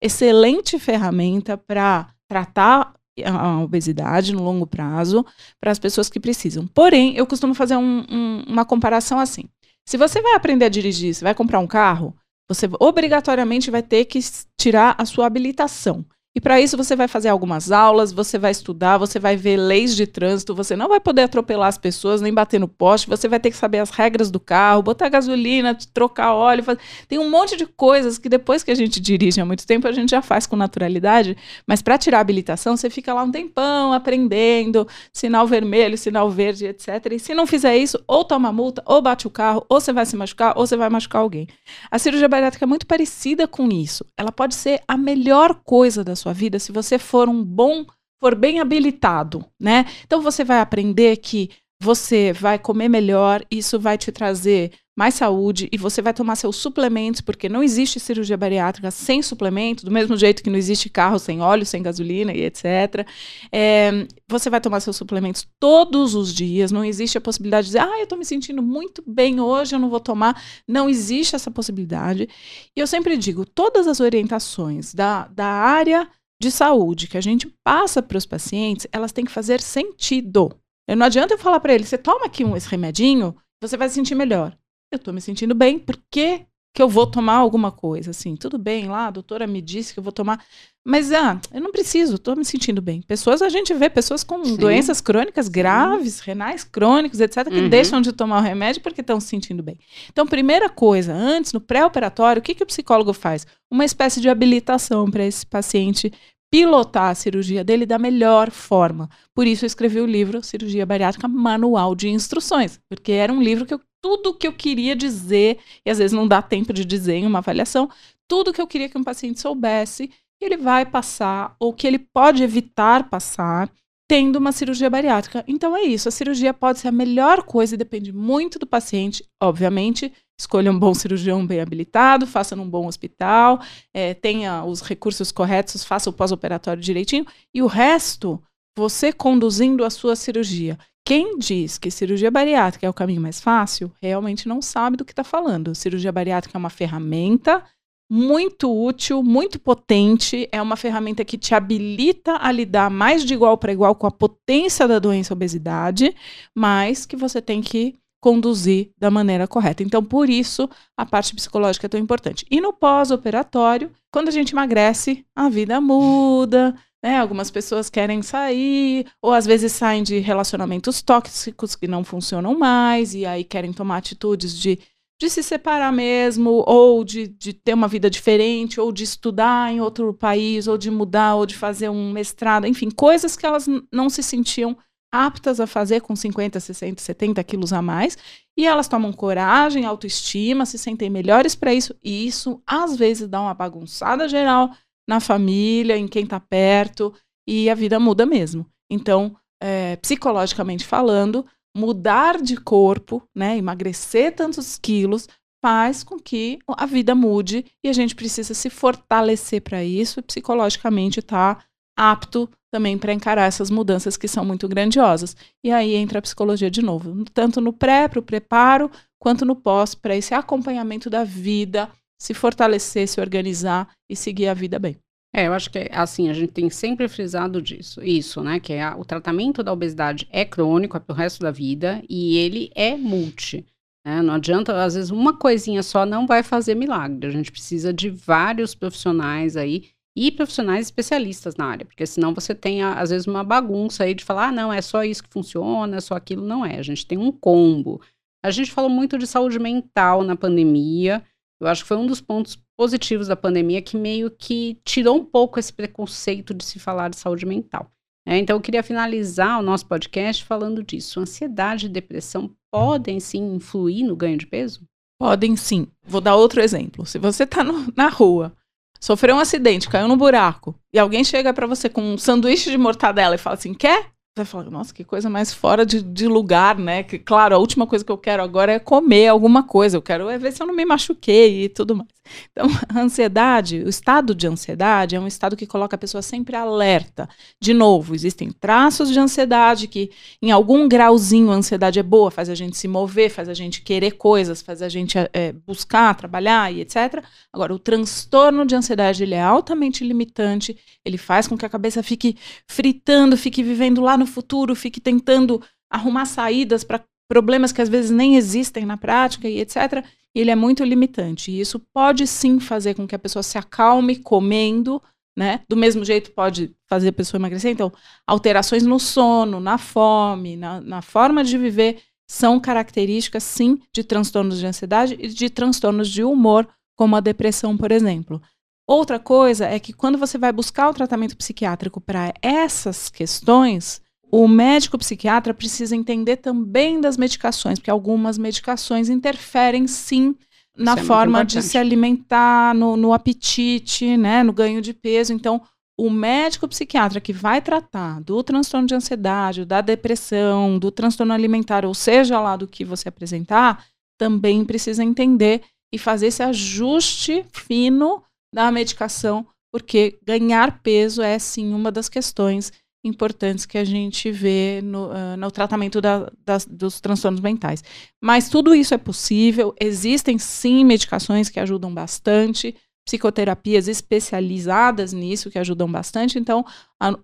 excelente 0.00 0.78
ferramenta 0.78 1.56
para 1.56 2.08
tratar 2.28 2.94
a 3.24 3.60
obesidade 3.60 4.32
no 4.32 4.42
longo 4.42 4.66
prazo 4.66 5.24
para 5.60 5.70
as 5.70 5.78
pessoas 5.78 6.08
que 6.08 6.20
precisam. 6.20 6.66
Porém, 6.66 7.16
eu 7.16 7.26
costumo 7.26 7.54
fazer 7.54 7.76
um, 7.76 8.04
um, 8.10 8.44
uma 8.46 8.64
comparação 8.64 9.18
assim. 9.18 9.44
Se 9.86 9.96
você 9.96 10.20
vai 10.20 10.34
aprender 10.34 10.66
a 10.66 10.68
dirigir, 10.68 11.14
você 11.14 11.24
vai 11.24 11.34
comprar 11.34 11.58
um 11.60 11.66
carro, 11.66 12.14
você 12.48 12.68
obrigatoriamente 12.80 13.70
vai 13.70 13.82
ter 13.82 14.04
que 14.04 14.20
tirar 14.58 14.94
a 14.98 15.04
sua 15.04 15.26
habilitação. 15.26 16.04
E 16.38 16.40
para 16.40 16.60
isso 16.60 16.76
você 16.76 16.94
vai 16.94 17.08
fazer 17.08 17.30
algumas 17.30 17.72
aulas, 17.72 18.12
você 18.12 18.38
vai 18.38 18.52
estudar, 18.52 18.96
você 18.96 19.18
vai 19.18 19.36
ver 19.36 19.56
leis 19.56 19.96
de 19.96 20.06
trânsito, 20.06 20.54
você 20.54 20.76
não 20.76 20.86
vai 20.86 21.00
poder 21.00 21.22
atropelar 21.22 21.66
as 21.66 21.76
pessoas, 21.76 22.20
nem 22.20 22.32
bater 22.32 22.60
no 22.60 22.68
poste, 22.68 23.08
você 23.08 23.26
vai 23.26 23.40
ter 23.40 23.50
que 23.50 23.56
saber 23.56 23.80
as 23.80 23.90
regras 23.90 24.30
do 24.30 24.38
carro, 24.38 24.80
botar 24.80 25.08
gasolina, 25.08 25.76
trocar 25.92 26.34
óleo, 26.34 26.62
fazer... 26.62 26.78
tem 27.08 27.18
um 27.18 27.28
monte 27.28 27.56
de 27.56 27.66
coisas 27.66 28.18
que 28.18 28.28
depois 28.28 28.62
que 28.62 28.70
a 28.70 28.74
gente 28.76 29.00
dirige 29.00 29.40
há 29.40 29.44
muito 29.44 29.66
tempo 29.66 29.88
a 29.88 29.90
gente 29.90 30.10
já 30.10 30.22
faz 30.22 30.46
com 30.46 30.54
naturalidade, 30.54 31.36
mas 31.66 31.82
para 31.82 31.98
tirar 31.98 32.18
a 32.18 32.20
habilitação 32.20 32.76
você 32.76 32.88
fica 32.88 33.12
lá 33.12 33.24
um 33.24 33.32
tempão 33.32 33.92
aprendendo, 33.92 34.86
sinal 35.12 35.44
vermelho, 35.44 35.98
sinal 35.98 36.30
verde, 36.30 36.66
etc. 36.66 37.14
E 37.14 37.18
se 37.18 37.34
não 37.34 37.48
fizer 37.48 37.76
isso, 37.76 38.00
ou 38.06 38.24
toma 38.24 38.52
multa, 38.52 38.80
ou 38.86 39.02
bate 39.02 39.26
o 39.26 39.30
carro, 39.30 39.66
ou 39.68 39.80
você 39.80 39.92
vai 39.92 40.06
se 40.06 40.14
machucar, 40.14 40.56
ou 40.56 40.64
você 40.64 40.76
vai 40.76 40.88
machucar 40.88 41.20
alguém. 41.20 41.48
A 41.90 41.98
cirurgia 41.98 42.28
bariátrica 42.28 42.64
é 42.64 42.68
muito 42.68 42.86
parecida 42.86 43.48
com 43.48 43.68
isso. 43.72 44.04
Ela 44.16 44.30
pode 44.30 44.54
ser 44.54 44.80
a 44.86 44.96
melhor 44.96 45.56
coisa 45.64 46.04
da 46.04 46.14
sua 46.14 46.27
sua 46.28 46.32
vida 46.32 46.58
se 46.58 46.70
você 46.72 46.98
for 46.98 47.28
um 47.28 47.42
bom, 47.42 47.86
for 48.20 48.34
bem 48.34 48.60
habilitado, 48.60 49.44
né? 49.58 49.86
Então 50.04 50.20
você 50.20 50.44
vai 50.44 50.60
aprender 50.60 51.16
que 51.16 51.50
você 51.80 52.32
vai 52.32 52.58
comer 52.58 52.88
melhor, 52.88 53.44
isso 53.50 53.78
vai 53.78 53.96
te 53.96 54.10
trazer 54.10 54.72
mais 54.98 55.14
saúde 55.14 55.68
e 55.70 55.78
você 55.78 56.02
vai 56.02 56.12
tomar 56.12 56.34
seus 56.34 56.56
suplementos, 56.56 57.20
porque 57.20 57.48
não 57.48 57.62
existe 57.62 58.00
cirurgia 58.00 58.36
bariátrica 58.36 58.90
sem 58.90 59.22
suplemento, 59.22 59.84
do 59.84 59.92
mesmo 59.92 60.16
jeito 60.16 60.42
que 60.42 60.50
não 60.50 60.58
existe 60.58 60.90
carro 60.90 61.20
sem 61.20 61.40
óleo, 61.40 61.64
sem 61.64 61.80
gasolina 61.80 62.32
e 62.32 62.42
etc. 62.42 63.06
É, 63.52 64.08
você 64.28 64.50
vai 64.50 64.60
tomar 64.60 64.80
seus 64.80 64.96
suplementos 64.96 65.46
todos 65.60 66.16
os 66.16 66.34
dias, 66.34 66.72
não 66.72 66.84
existe 66.84 67.16
a 67.16 67.20
possibilidade 67.20 67.66
de 67.66 67.74
dizer, 67.74 67.82
ah, 67.82 67.98
eu 67.98 68.02
estou 68.02 68.18
me 68.18 68.24
sentindo 68.24 68.60
muito 68.60 69.00
bem 69.06 69.38
hoje, 69.38 69.76
eu 69.76 69.78
não 69.78 69.88
vou 69.88 70.00
tomar. 70.00 70.42
Não 70.66 70.90
existe 70.90 71.36
essa 71.36 71.50
possibilidade. 71.50 72.28
E 72.76 72.80
eu 72.80 72.86
sempre 72.88 73.16
digo, 73.16 73.46
todas 73.46 73.86
as 73.86 74.00
orientações 74.00 74.92
da, 74.92 75.28
da 75.28 75.46
área 75.46 76.08
de 76.40 76.50
saúde 76.50 77.08
que 77.08 77.18
a 77.18 77.20
gente 77.20 77.52
passa 77.64 78.02
para 78.02 78.18
os 78.18 78.26
pacientes, 78.26 78.86
elas 78.92 79.12
têm 79.12 79.24
que 79.24 79.30
fazer 79.30 79.60
sentido. 79.60 80.50
Eu 80.88 80.96
não 80.96 81.06
adianta 81.06 81.34
eu 81.34 81.38
falar 81.38 81.60
para 81.60 81.74
ele, 81.74 81.84
você 81.84 81.98
toma 81.98 82.26
aqui 82.26 82.44
um, 82.44 82.56
esse 82.56 82.68
remedinho, 82.68 83.36
você 83.60 83.76
vai 83.76 83.88
se 83.88 83.96
sentir 83.96 84.14
melhor. 84.14 84.56
Eu 84.92 84.96
estou 84.96 85.12
me 85.12 85.20
sentindo 85.20 85.54
bem, 85.54 85.78
por 85.78 85.98
que, 86.10 86.46
que 86.78 86.82
eu 86.82 86.88
vou 86.88 87.08
tomar 87.08 87.34
alguma 87.34 87.72
coisa? 87.72 88.12
Assim, 88.12 88.36
tudo 88.36 88.56
bem, 88.56 88.86
lá 88.86 89.08
a 89.08 89.10
doutora 89.10 89.48
me 89.48 89.60
disse 89.60 89.92
que 89.92 89.98
eu 89.98 90.02
vou 90.02 90.12
tomar, 90.12 90.40
mas 90.86 91.10
ah, 91.12 91.36
eu 91.52 91.60
não 91.60 91.72
preciso, 91.72 92.14
estou 92.14 92.36
me 92.36 92.44
sentindo 92.44 92.80
bem. 92.80 93.02
Pessoas, 93.02 93.42
a 93.42 93.48
gente 93.48 93.74
vê 93.74 93.90
pessoas 93.90 94.22
com 94.22 94.44
Sim. 94.44 94.56
doenças 94.56 95.00
crônicas 95.00 95.48
graves, 95.48 96.14
Sim. 96.14 96.22
renais 96.26 96.62
crônicos, 96.62 97.18
etc., 97.18 97.48
que 97.48 97.62
uhum. 97.62 97.68
deixam 97.68 98.00
de 98.00 98.12
tomar 98.12 98.38
o 98.38 98.44
remédio 98.44 98.80
porque 98.80 99.00
estão 99.00 99.18
se 99.18 99.26
sentindo 99.26 99.60
bem. 99.60 99.76
Então, 100.08 100.24
primeira 100.24 100.68
coisa, 100.68 101.12
antes, 101.12 101.52
no 101.52 101.60
pré-operatório, 101.60 102.38
o 102.38 102.42
que, 102.44 102.54
que 102.54 102.62
o 102.62 102.66
psicólogo 102.66 103.12
faz? 103.12 103.44
Uma 103.68 103.84
espécie 103.84 104.20
de 104.20 104.28
habilitação 104.28 105.10
para 105.10 105.24
esse 105.24 105.44
paciente 105.44 106.12
pilotar 106.48 107.10
a 107.10 107.14
cirurgia 107.14 107.64
dele 107.64 107.84
da 107.84 107.98
melhor 107.98 108.52
forma. 108.52 109.10
Por 109.34 109.48
isso 109.48 109.64
eu 109.64 109.66
escrevi 109.66 110.00
o 110.00 110.06
livro 110.06 110.42
Cirurgia 110.42 110.86
Bariátrica 110.86 111.26
Manual 111.26 111.96
de 111.96 112.08
Instruções, 112.08 112.80
porque 112.88 113.12
era 113.12 113.32
um 113.32 113.42
livro 113.42 113.66
que 113.66 113.74
eu, 113.74 113.80
tudo 114.08 114.32
que 114.32 114.46
eu 114.46 114.52
queria 114.54 114.96
dizer, 114.96 115.58
e 115.84 115.90
às 115.90 115.98
vezes 115.98 116.16
não 116.16 116.26
dá 116.26 116.40
tempo 116.40 116.72
de 116.72 116.82
dizer 116.82 117.16
em 117.16 117.26
uma 117.26 117.40
avaliação, 117.40 117.90
tudo 118.26 118.54
que 118.54 118.60
eu 118.60 118.66
queria 118.66 118.88
que 118.88 118.96
um 118.96 119.04
paciente 119.04 119.38
soubesse, 119.38 120.10
ele 120.40 120.56
vai 120.56 120.86
passar 120.86 121.54
ou 121.60 121.74
que 121.74 121.86
ele 121.86 121.98
pode 121.98 122.42
evitar 122.42 123.10
passar 123.10 123.70
tendo 124.08 124.36
uma 124.36 124.50
cirurgia 124.50 124.88
bariátrica. 124.88 125.44
Então 125.46 125.76
é 125.76 125.82
isso, 125.82 126.08
a 126.08 126.12
cirurgia 126.12 126.54
pode 126.54 126.78
ser 126.78 126.88
a 126.88 126.92
melhor 126.92 127.42
coisa 127.42 127.74
e 127.74 127.78
depende 127.78 128.10
muito 128.10 128.58
do 128.58 128.66
paciente, 128.66 129.22
obviamente. 129.42 130.10
Escolha 130.40 130.72
um 130.72 130.78
bom 130.78 130.94
cirurgião 130.94 131.46
bem 131.46 131.60
habilitado, 131.60 132.26
faça 132.26 132.56
num 132.56 132.68
bom 132.70 132.86
hospital, 132.86 133.60
é, 133.92 134.14
tenha 134.14 134.64
os 134.64 134.80
recursos 134.80 135.30
corretos, 135.30 135.84
faça 135.84 136.08
o 136.08 136.12
pós-operatório 136.14 136.82
direitinho 136.82 137.26
e 137.52 137.60
o 137.60 137.66
resto 137.66 138.42
você 138.78 139.12
conduzindo 139.12 139.84
a 139.84 139.90
sua 139.90 140.16
cirurgia. 140.16 140.78
Quem 141.08 141.38
diz 141.38 141.78
que 141.78 141.90
cirurgia 141.90 142.30
bariátrica 142.30 142.86
é 142.86 142.90
o 142.90 142.92
caminho 142.92 143.22
mais 143.22 143.40
fácil, 143.40 143.90
realmente 143.98 144.46
não 144.46 144.60
sabe 144.60 144.94
do 144.94 145.06
que 145.06 145.12
está 145.12 145.24
falando. 145.24 145.74
Cirurgia 145.74 146.12
bariátrica 146.12 146.58
é 146.58 146.60
uma 146.60 146.68
ferramenta 146.68 147.64
muito 148.10 148.70
útil, 148.70 149.22
muito 149.22 149.58
potente. 149.58 150.46
É 150.52 150.60
uma 150.60 150.76
ferramenta 150.76 151.24
que 151.24 151.38
te 151.38 151.54
habilita 151.54 152.36
a 152.38 152.52
lidar 152.52 152.90
mais 152.90 153.24
de 153.24 153.32
igual 153.32 153.56
para 153.56 153.72
igual 153.72 153.94
com 153.94 154.06
a 154.06 154.10
potência 154.10 154.86
da 154.86 154.98
doença 154.98 155.32
obesidade, 155.32 156.14
mas 156.54 157.06
que 157.06 157.16
você 157.16 157.40
tem 157.40 157.62
que 157.62 157.96
conduzir 158.20 158.90
da 158.98 159.10
maneira 159.10 159.48
correta. 159.48 159.82
Então, 159.82 160.04
por 160.04 160.28
isso, 160.28 160.68
a 160.94 161.06
parte 161.06 161.34
psicológica 161.34 161.86
é 161.86 161.88
tão 161.88 161.98
importante. 161.98 162.44
E 162.50 162.60
no 162.60 162.70
pós-operatório, 162.70 163.90
quando 164.12 164.28
a 164.28 164.32
gente 164.32 164.52
emagrece, 164.52 165.24
a 165.34 165.48
vida 165.48 165.80
muda, 165.80 166.74
né? 167.08 167.18
Algumas 167.18 167.50
pessoas 167.50 167.88
querem 167.88 168.20
sair, 168.20 169.06
ou 169.22 169.32
às 169.32 169.46
vezes 169.46 169.72
saem 169.72 170.02
de 170.02 170.18
relacionamentos 170.18 171.00
tóxicos 171.00 171.74
que 171.74 171.88
não 171.88 172.04
funcionam 172.04 172.58
mais, 172.58 173.14
e 173.14 173.24
aí 173.24 173.44
querem 173.44 173.72
tomar 173.72 173.96
atitudes 173.96 174.56
de 174.56 174.78
de 175.20 175.28
se 175.28 175.42
separar 175.42 175.92
mesmo, 175.92 176.62
ou 176.64 177.02
de, 177.02 177.26
de 177.26 177.52
ter 177.52 177.74
uma 177.74 177.88
vida 177.88 178.08
diferente, 178.08 178.80
ou 178.80 178.92
de 178.92 179.02
estudar 179.02 179.72
em 179.72 179.80
outro 179.80 180.14
país, 180.14 180.68
ou 180.68 180.78
de 180.78 180.92
mudar, 180.92 181.34
ou 181.34 181.44
de 181.44 181.56
fazer 181.56 181.88
um 181.88 182.12
mestrado, 182.12 182.68
enfim, 182.68 182.88
coisas 182.88 183.36
que 183.36 183.44
elas 183.44 183.66
não 183.92 184.08
se 184.08 184.22
sentiam 184.22 184.76
aptas 185.12 185.58
a 185.58 185.66
fazer 185.66 186.02
com 186.02 186.14
50, 186.14 186.60
60, 186.60 187.02
70 187.02 187.42
quilos 187.42 187.72
a 187.72 187.82
mais, 187.82 188.16
e 188.56 188.64
elas 188.64 188.86
tomam 188.86 189.12
coragem, 189.12 189.84
autoestima, 189.84 190.64
se 190.64 190.78
sentem 190.78 191.10
melhores 191.10 191.56
para 191.56 191.74
isso, 191.74 191.96
e 192.00 192.24
isso 192.24 192.62
às 192.64 192.96
vezes 192.96 193.26
dá 193.26 193.40
uma 193.40 193.54
bagunçada 193.54 194.28
geral 194.28 194.70
na 195.08 195.20
família, 195.20 195.96
em 195.96 196.06
quem 196.06 196.24
está 196.24 196.38
perto, 196.38 197.14
e 197.48 197.70
a 197.70 197.74
vida 197.74 197.98
muda 197.98 198.26
mesmo. 198.26 198.66
Então, 198.90 199.34
é, 199.60 199.96
psicologicamente 199.96 200.84
falando, 200.84 201.46
mudar 201.76 202.40
de 202.40 202.56
corpo, 202.56 203.22
né, 203.34 203.56
emagrecer 203.56 204.34
tantos 204.34 204.78
quilos, 204.78 205.28
faz 205.64 206.04
com 206.04 206.18
que 206.18 206.58
a 206.68 206.86
vida 206.86 207.14
mude 207.14 207.64
e 207.82 207.88
a 207.88 207.92
gente 207.92 208.14
precisa 208.14 208.54
se 208.54 208.70
fortalecer 208.70 209.62
para 209.62 209.82
isso 209.82 210.22
psicologicamente 210.22 211.18
estar 211.18 211.56
tá 211.56 211.64
apto 211.96 212.48
também 212.70 212.96
para 212.96 213.12
encarar 213.12 213.46
essas 213.46 213.70
mudanças 213.70 214.16
que 214.16 214.28
são 214.28 214.44
muito 214.44 214.68
grandiosas. 214.68 215.36
E 215.64 215.72
aí 215.72 215.94
entra 215.94 216.18
a 216.18 216.22
psicologia 216.22 216.70
de 216.70 216.82
novo, 216.82 217.24
tanto 217.32 217.60
no 217.60 217.72
pré, 217.72 218.06
para 218.06 218.20
o 218.20 218.22
preparo, 218.22 218.90
quanto 219.18 219.44
no 219.44 219.56
pós, 219.56 219.94
para 219.94 220.14
esse 220.14 220.32
acompanhamento 220.34 221.10
da 221.10 221.24
vida, 221.24 221.90
se 222.20 222.34
fortalecer, 222.34 223.06
se 223.08 223.20
organizar 223.20 223.88
e 224.10 224.16
seguir 224.16 224.48
a 224.48 224.54
vida 224.54 224.78
bem. 224.78 224.96
É, 225.34 225.46
eu 225.46 225.52
acho 225.52 225.70
que 225.70 225.88
assim, 225.92 226.28
a 226.28 226.32
gente 226.32 226.52
tem 226.52 226.70
sempre 226.70 227.06
frisado 227.06 227.60
disso, 227.60 228.02
isso, 228.02 228.42
né? 228.42 228.58
Que 228.58 228.72
é 228.72 228.82
a, 228.82 228.96
o 228.96 229.04
tratamento 229.04 229.62
da 229.62 229.72
obesidade 229.72 230.26
é 230.30 230.44
crônico, 230.44 230.96
é 230.96 231.00
pro 231.00 231.14
resto 231.14 231.40
da 231.40 231.50
vida, 231.50 232.02
e 232.08 232.38
ele 232.38 232.70
é 232.74 232.96
multi. 232.96 233.66
Né? 234.06 234.22
Não 234.22 234.34
adianta, 234.34 234.82
às 234.82 234.94
vezes, 234.94 235.10
uma 235.10 235.36
coisinha 235.36 235.82
só 235.82 236.06
não 236.06 236.26
vai 236.26 236.42
fazer 236.42 236.74
milagre. 236.74 237.26
A 237.26 237.30
gente 237.30 237.52
precisa 237.52 237.92
de 237.92 238.08
vários 238.08 238.74
profissionais 238.74 239.54
aí 239.56 239.90
e 240.16 240.32
profissionais 240.32 240.86
especialistas 240.86 241.54
na 241.56 241.66
área, 241.66 241.86
porque 241.86 242.06
senão 242.06 242.34
você 242.34 242.54
tem, 242.54 242.82
às 242.82 243.10
vezes, 243.10 243.26
uma 243.26 243.44
bagunça 243.44 244.04
aí 244.04 244.14
de 244.14 244.24
falar, 244.24 244.48
ah, 244.48 244.52
não, 244.52 244.72
é 244.72 244.80
só 244.80 245.04
isso 245.04 245.22
que 245.22 245.28
funciona, 245.28 245.98
é 245.98 246.00
só 246.00 246.14
aquilo. 246.14 246.44
Não 246.44 246.64
é. 246.64 246.78
A 246.78 246.82
gente 246.82 247.06
tem 247.06 247.18
um 247.18 247.30
combo. 247.30 248.00
A 248.42 248.50
gente 248.50 248.72
falou 248.72 248.90
muito 248.90 249.18
de 249.18 249.26
saúde 249.26 249.58
mental 249.58 250.24
na 250.24 250.34
pandemia. 250.34 251.22
Eu 251.60 251.66
acho 251.66 251.82
que 251.82 251.88
foi 251.88 251.96
um 251.96 252.06
dos 252.06 252.20
pontos 252.20 252.58
positivos 252.76 253.26
da 253.26 253.36
pandemia 253.36 253.82
que 253.82 253.96
meio 253.96 254.30
que 254.30 254.80
tirou 254.84 255.16
um 255.16 255.24
pouco 255.24 255.58
esse 255.58 255.72
preconceito 255.72 256.54
de 256.54 256.64
se 256.64 256.78
falar 256.78 257.10
de 257.10 257.16
saúde 257.16 257.44
mental. 257.44 257.90
É, 258.26 258.36
então, 258.36 258.56
eu 258.56 258.60
queria 258.60 258.82
finalizar 258.82 259.58
o 259.58 259.62
nosso 259.62 259.86
podcast 259.86 260.44
falando 260.44 260.82
disso. 260.82 261.18
Ansiedade 261.18 261.86
e 261.86 261.88
depressão 261.88 262.54
podem 262.70 263.18
sim 263.18 263.54
influir 263.54 264.04
no 264.04 264.14
ganho 264.14 264.36
de 264.36 264.46
peso? 264.46 264.82
Podem 265.18 265.56
sim. 265.56 265.88
Vou 266.06 266.20
dar 266.20 266.36
outro 266.36 266.60
exemplo. 266.60 267.06
Se 267.06 267.18
você 267.18 267.44
está 267.44 267.64
na 267.96 268.08
rua, 268.08 268.52
sofreu 269.00 269.34
um 269.34 269.40
acidente, 269.40 269.88
caiu 269.88 270.06
no 270.06 270.16
buraco, 270.16 270.78
e 270.92 270.98
alguém 270.98 271.24
chega 271.24 271.54
para 271.54 271.66
você 271.66 271.88
com 271.88 272.02
um 272.02 272.18
sanduíche 272.18 272.70
de 272.70 272.78
mortadela 272.78 273.34
e 273.34 273.38
fala 273.38 273.54
assim: 273.54 273.72
quer? 273.72 274.12
Vai 274.38 274.46
falar, 274.46 274.70
nossa, 274.70 274.92
que 274.94 275.04
coisa 275.04 275.28
mais 275.28 275.52
fora 275.52 275.84
de, 275.84 276.02
de, 276.02 276.26
lugar, 276.26 276.78
né? 276.78 277.02
Que, 277.02 277.18
claro, 277.18 277.54
a 277.54 277.58
última 277.58 277.86
coisa 277.86 278.04
que 278.04 278.12
eu 278.12 278.18
quero 278.18 278.42
agora 278.42 278.72
é 278.72 278.78
comer 278.78 279.28
alguma 279.28 279.62
coisa. 279.62 279.96
Eu 279.96 280.02
quero 280.02 280.28
é 280.28 280.38
ver 280.38 280.52
se 280.52 280.62
eu 280.62 280.66
não 280.66 280.74
me 280.74 280.84
machuquei 280.84 281.64
e 281.64 281.68
tudo 281.68 281.96
mais. 281.96 282.08
Então, 282.50 282.68
a 282.88 283.00
ansiedade, 283.00 283.82
o 283.84 283.88
estado 283.88 284.34
de 284.34 284.46
ansiedade 284.46 285.16
é 285.16 285.20
um 285.20 285.26
estado 285.26 285.56
que 285.56 285.66
coloca 285.66 285.96
a 285.96 285.98
pessoa 285.98 286.22
sempre 286.22 286.56
alerta. 286.56 287.28
De 287.60 287.72
novo, 287.74 288.14
existem 288.14 288.50
traços 288.50 289.10
de 289.10 289.18
ansiedade 289.18 289.88
que, 289.88 290.10
em 290.42 290.50
algum 290.50 290.88
grauzinho, 290.88 291.50
a 291.50 291.54
ansiedade 291.54 291.98
é 291.98 292.02
boa, 292.02 292.30
faz 292.30 292.48
a 292.48 292.54
gente 292.54 292.76
se 292.76 292.88
mover, 292.88 293.30
faz 293.30 293.48
a 293.48 293.54
gente 293.54 293.82
querer 293.82 294.12
coisas, 294.12 294.62
faz 294.62 294.82
a 294.82 294.88
gente 294.88 295.16
é, 295.32 295.52
buscar, 295.66 296.14
trabalhar 296.14 296.72
e 296.72 296.80
etc. 296.80 297.22
Agora, 297.52 297.74
o 297.74 297.78
transtorno 297.78 298.64
de 298.64 298.74
ansiedade 298.74 299.22
ele 299.22 299.34
é 299.34 299.42
altamente 299.42 300.04
limitante, 300.04 300.76
ele 301.04 301.18
faz 301.18 301.46
com 301.48 301.56
que 301.56 301.66
a 301.66 301.68
cabeça 301.68 302.02
fique 302.02 302.36
fritando, 302.66 303.36
fique 303.36 303.62
vivendo 303.62 304.00
lá 304.00 304.16
no 304.16 304.26
futuro, 304.26 304.74
fique 304.74 305.00
tentando 305.00 305.62
arrumar 305.90 306.26
saídas 306.26 306.84
para 306.84 307.02
problemas 307.28 307.72
que 307.72 307.82
às 307.82 307.88
vezes 307.88 308.10
nem 308.10 308.36
existem 308.36 308.86
na 308.86 308.96
prática 308.96 309.48
e 309.48 309.60
etc. 309.60 310.04
Ele 310.34 310.50
é 310.50 310.56
muito 310.56 310.84
limitante. 310.84 311.50
E 311.50 311.60
isso 311.60 311.80
pode 311.92 312.26
sim 312.26 312.60
fazer 312.60 312.94
com 312.94 313.06
que 313.06 313.14
a 313.14 313.18
pessoa 313.18 313.42
se 313.42 313.58
acalme 313.58 314.16
comendo, 314.16 315.02
né? 315.36 315.60
Do 315.68 315.76
mesmo 315.76 316.04
jeito 316.04 316.32
pode 316.32 316.74
fazer 316.88 317.08
a 317.08 317.12
pessoa 317.12 317.38
emagrecer. 317.38 317.70
Então, 317.70 317.92
alterações 318.26 318.84
no 318.84 318.98
sono, 318.98 319.60
na 319.60 319.78
fome, 319.78 320.56
na, 320.56 320.80
na 320.80 321.02
forma 321.02 321.44
de 321.44 321.56
viver 321.56 322.02
são 322.30 322.60
características, 322.60 323.42
sim, 323.42 323.80
de 323.92 324.04
transtornos 324.04 324.58
de 324.58 324.66
ansiedade 324.66 325.16
e 325.18 325.28
de 325.28 325.48
transtornos 325.48 326.08
de 326.08 326.22
humor, 326.22 326.68
como 326.94 327.16
a 327.16 327.20
depressão, 327.20 327.76
por 327.76 327.90
exemplo. 327.90 328.40
Outra 328.86 329.18
coisa 329.18 329.66
é 329.66 329.78
que 329.78 329.92
quando 329.92 330.18
você 330.18 330.36
vai 330.36 330.52
buscar 330.52 330.88
o 330.88 330.94
tratamento 330.94 331.36
psiquiátrico 331.36 332.00
para 332.00 332.32
essas 332.42 333.08
questões, 333.08 334.02
o 334.30 334.46
médico 334.46 334.98
psiquiatra 334.98 335.54
precisa 335.54 335.96
entender 335.96 336.36
também 336.36 337.00
das 337.00 337.16
medicações, 337.16 337.78
porque 337.78 337.90
algumas 337.90 338.36
medicações 338.36 339.08
interferem 339.08 339.86
sim 339.86 340.34
na 340.76 340.92
Isso 340.92 341.02
é 341.02 341.04
forma 341.04 341.40
é 341.40 341.44
de 341.44 341.62
se 341.62 341.76
alimentar, 341.76 342.74
no, 342.74 342.96
no 342.96 343.12
apetite, 343.12 344.16
né, 344.16 344.42
no 344.42 344.52
ganho 344.52 344.80
de 344.80 344.92
peso. 344.92 345.32
Então, 345.32 345.62
o 345.98 346.08
médico 346.08 346.68
psiquiatra 346.68 347.20
que 347.20 347.32
vai 347.32 347.60
tratar 347.60 348.20
do 348.20 348.42
transtorno 348.42 348.86
de 348.86 348.94
ansiedade, 348.94 349.64
da 349.64 349.80
depressão, 349.80 350.78
do 350.78 350.92
transtorno 350.92 351.32
alimentar, 351.32 351.84
ou 351.84 351.94
seja 351.94 352.38
lá 352.38 352.54
do 352.54 352.68
que 352.68 352.84
você 352.84 353.08
apresentar, 353.08 353.84
também 354.16 354.64
precisa 354.64 355.02
entender 355.02 355.62
e 355.92 355.98
fazer 355.98 356.28
esse 356.28 356.42
ajuste 356.42 357.44
fino 357.52 358.22
da 358.54 358.70
medicação, 358.70 359.46
porque 359.72 360.18
ganhar 360.24 360.80
peso 360.82 361.22
é 361.22 361.38
sim 361.38 361.72
uma 361.74 361.90
das 361.90 362.08
questões 362.08 362.72
importantes 363.08 363.66
que 363.66 363.78
a 363.78 363.84
gente 363.84 364.30
vê 364.30 364.80
no, 364.82 365.06
uh, 365.06 365.36
no 365.36 365.50
tratamento 365.50 366.00
da, 366.00 366.30
das, 366.44 366.64
dos 366.64 367.00
transtornos 367.00 367.40
mentais. 367.40 367.82
Mas 368.22 368.48
tudo 368.48 368.74
isso 368.74 368.94
é 368.94 368.98
possível, 368.98 369.74
existem 369.80 370.38
sim 370.38 370.84
medicações 370.84 371.48
que 371.48 371.58
ajudam 371.58 371.92
bastante, 371.92 372.74
psicoterapias 373.08 373.88
especializadas 373.88 375.14
nisso 375.14 375.50
que 375.50 375.58
ajudam 375.58 375.90
bastante. 375.90 376.38
Então, 376.38 376.62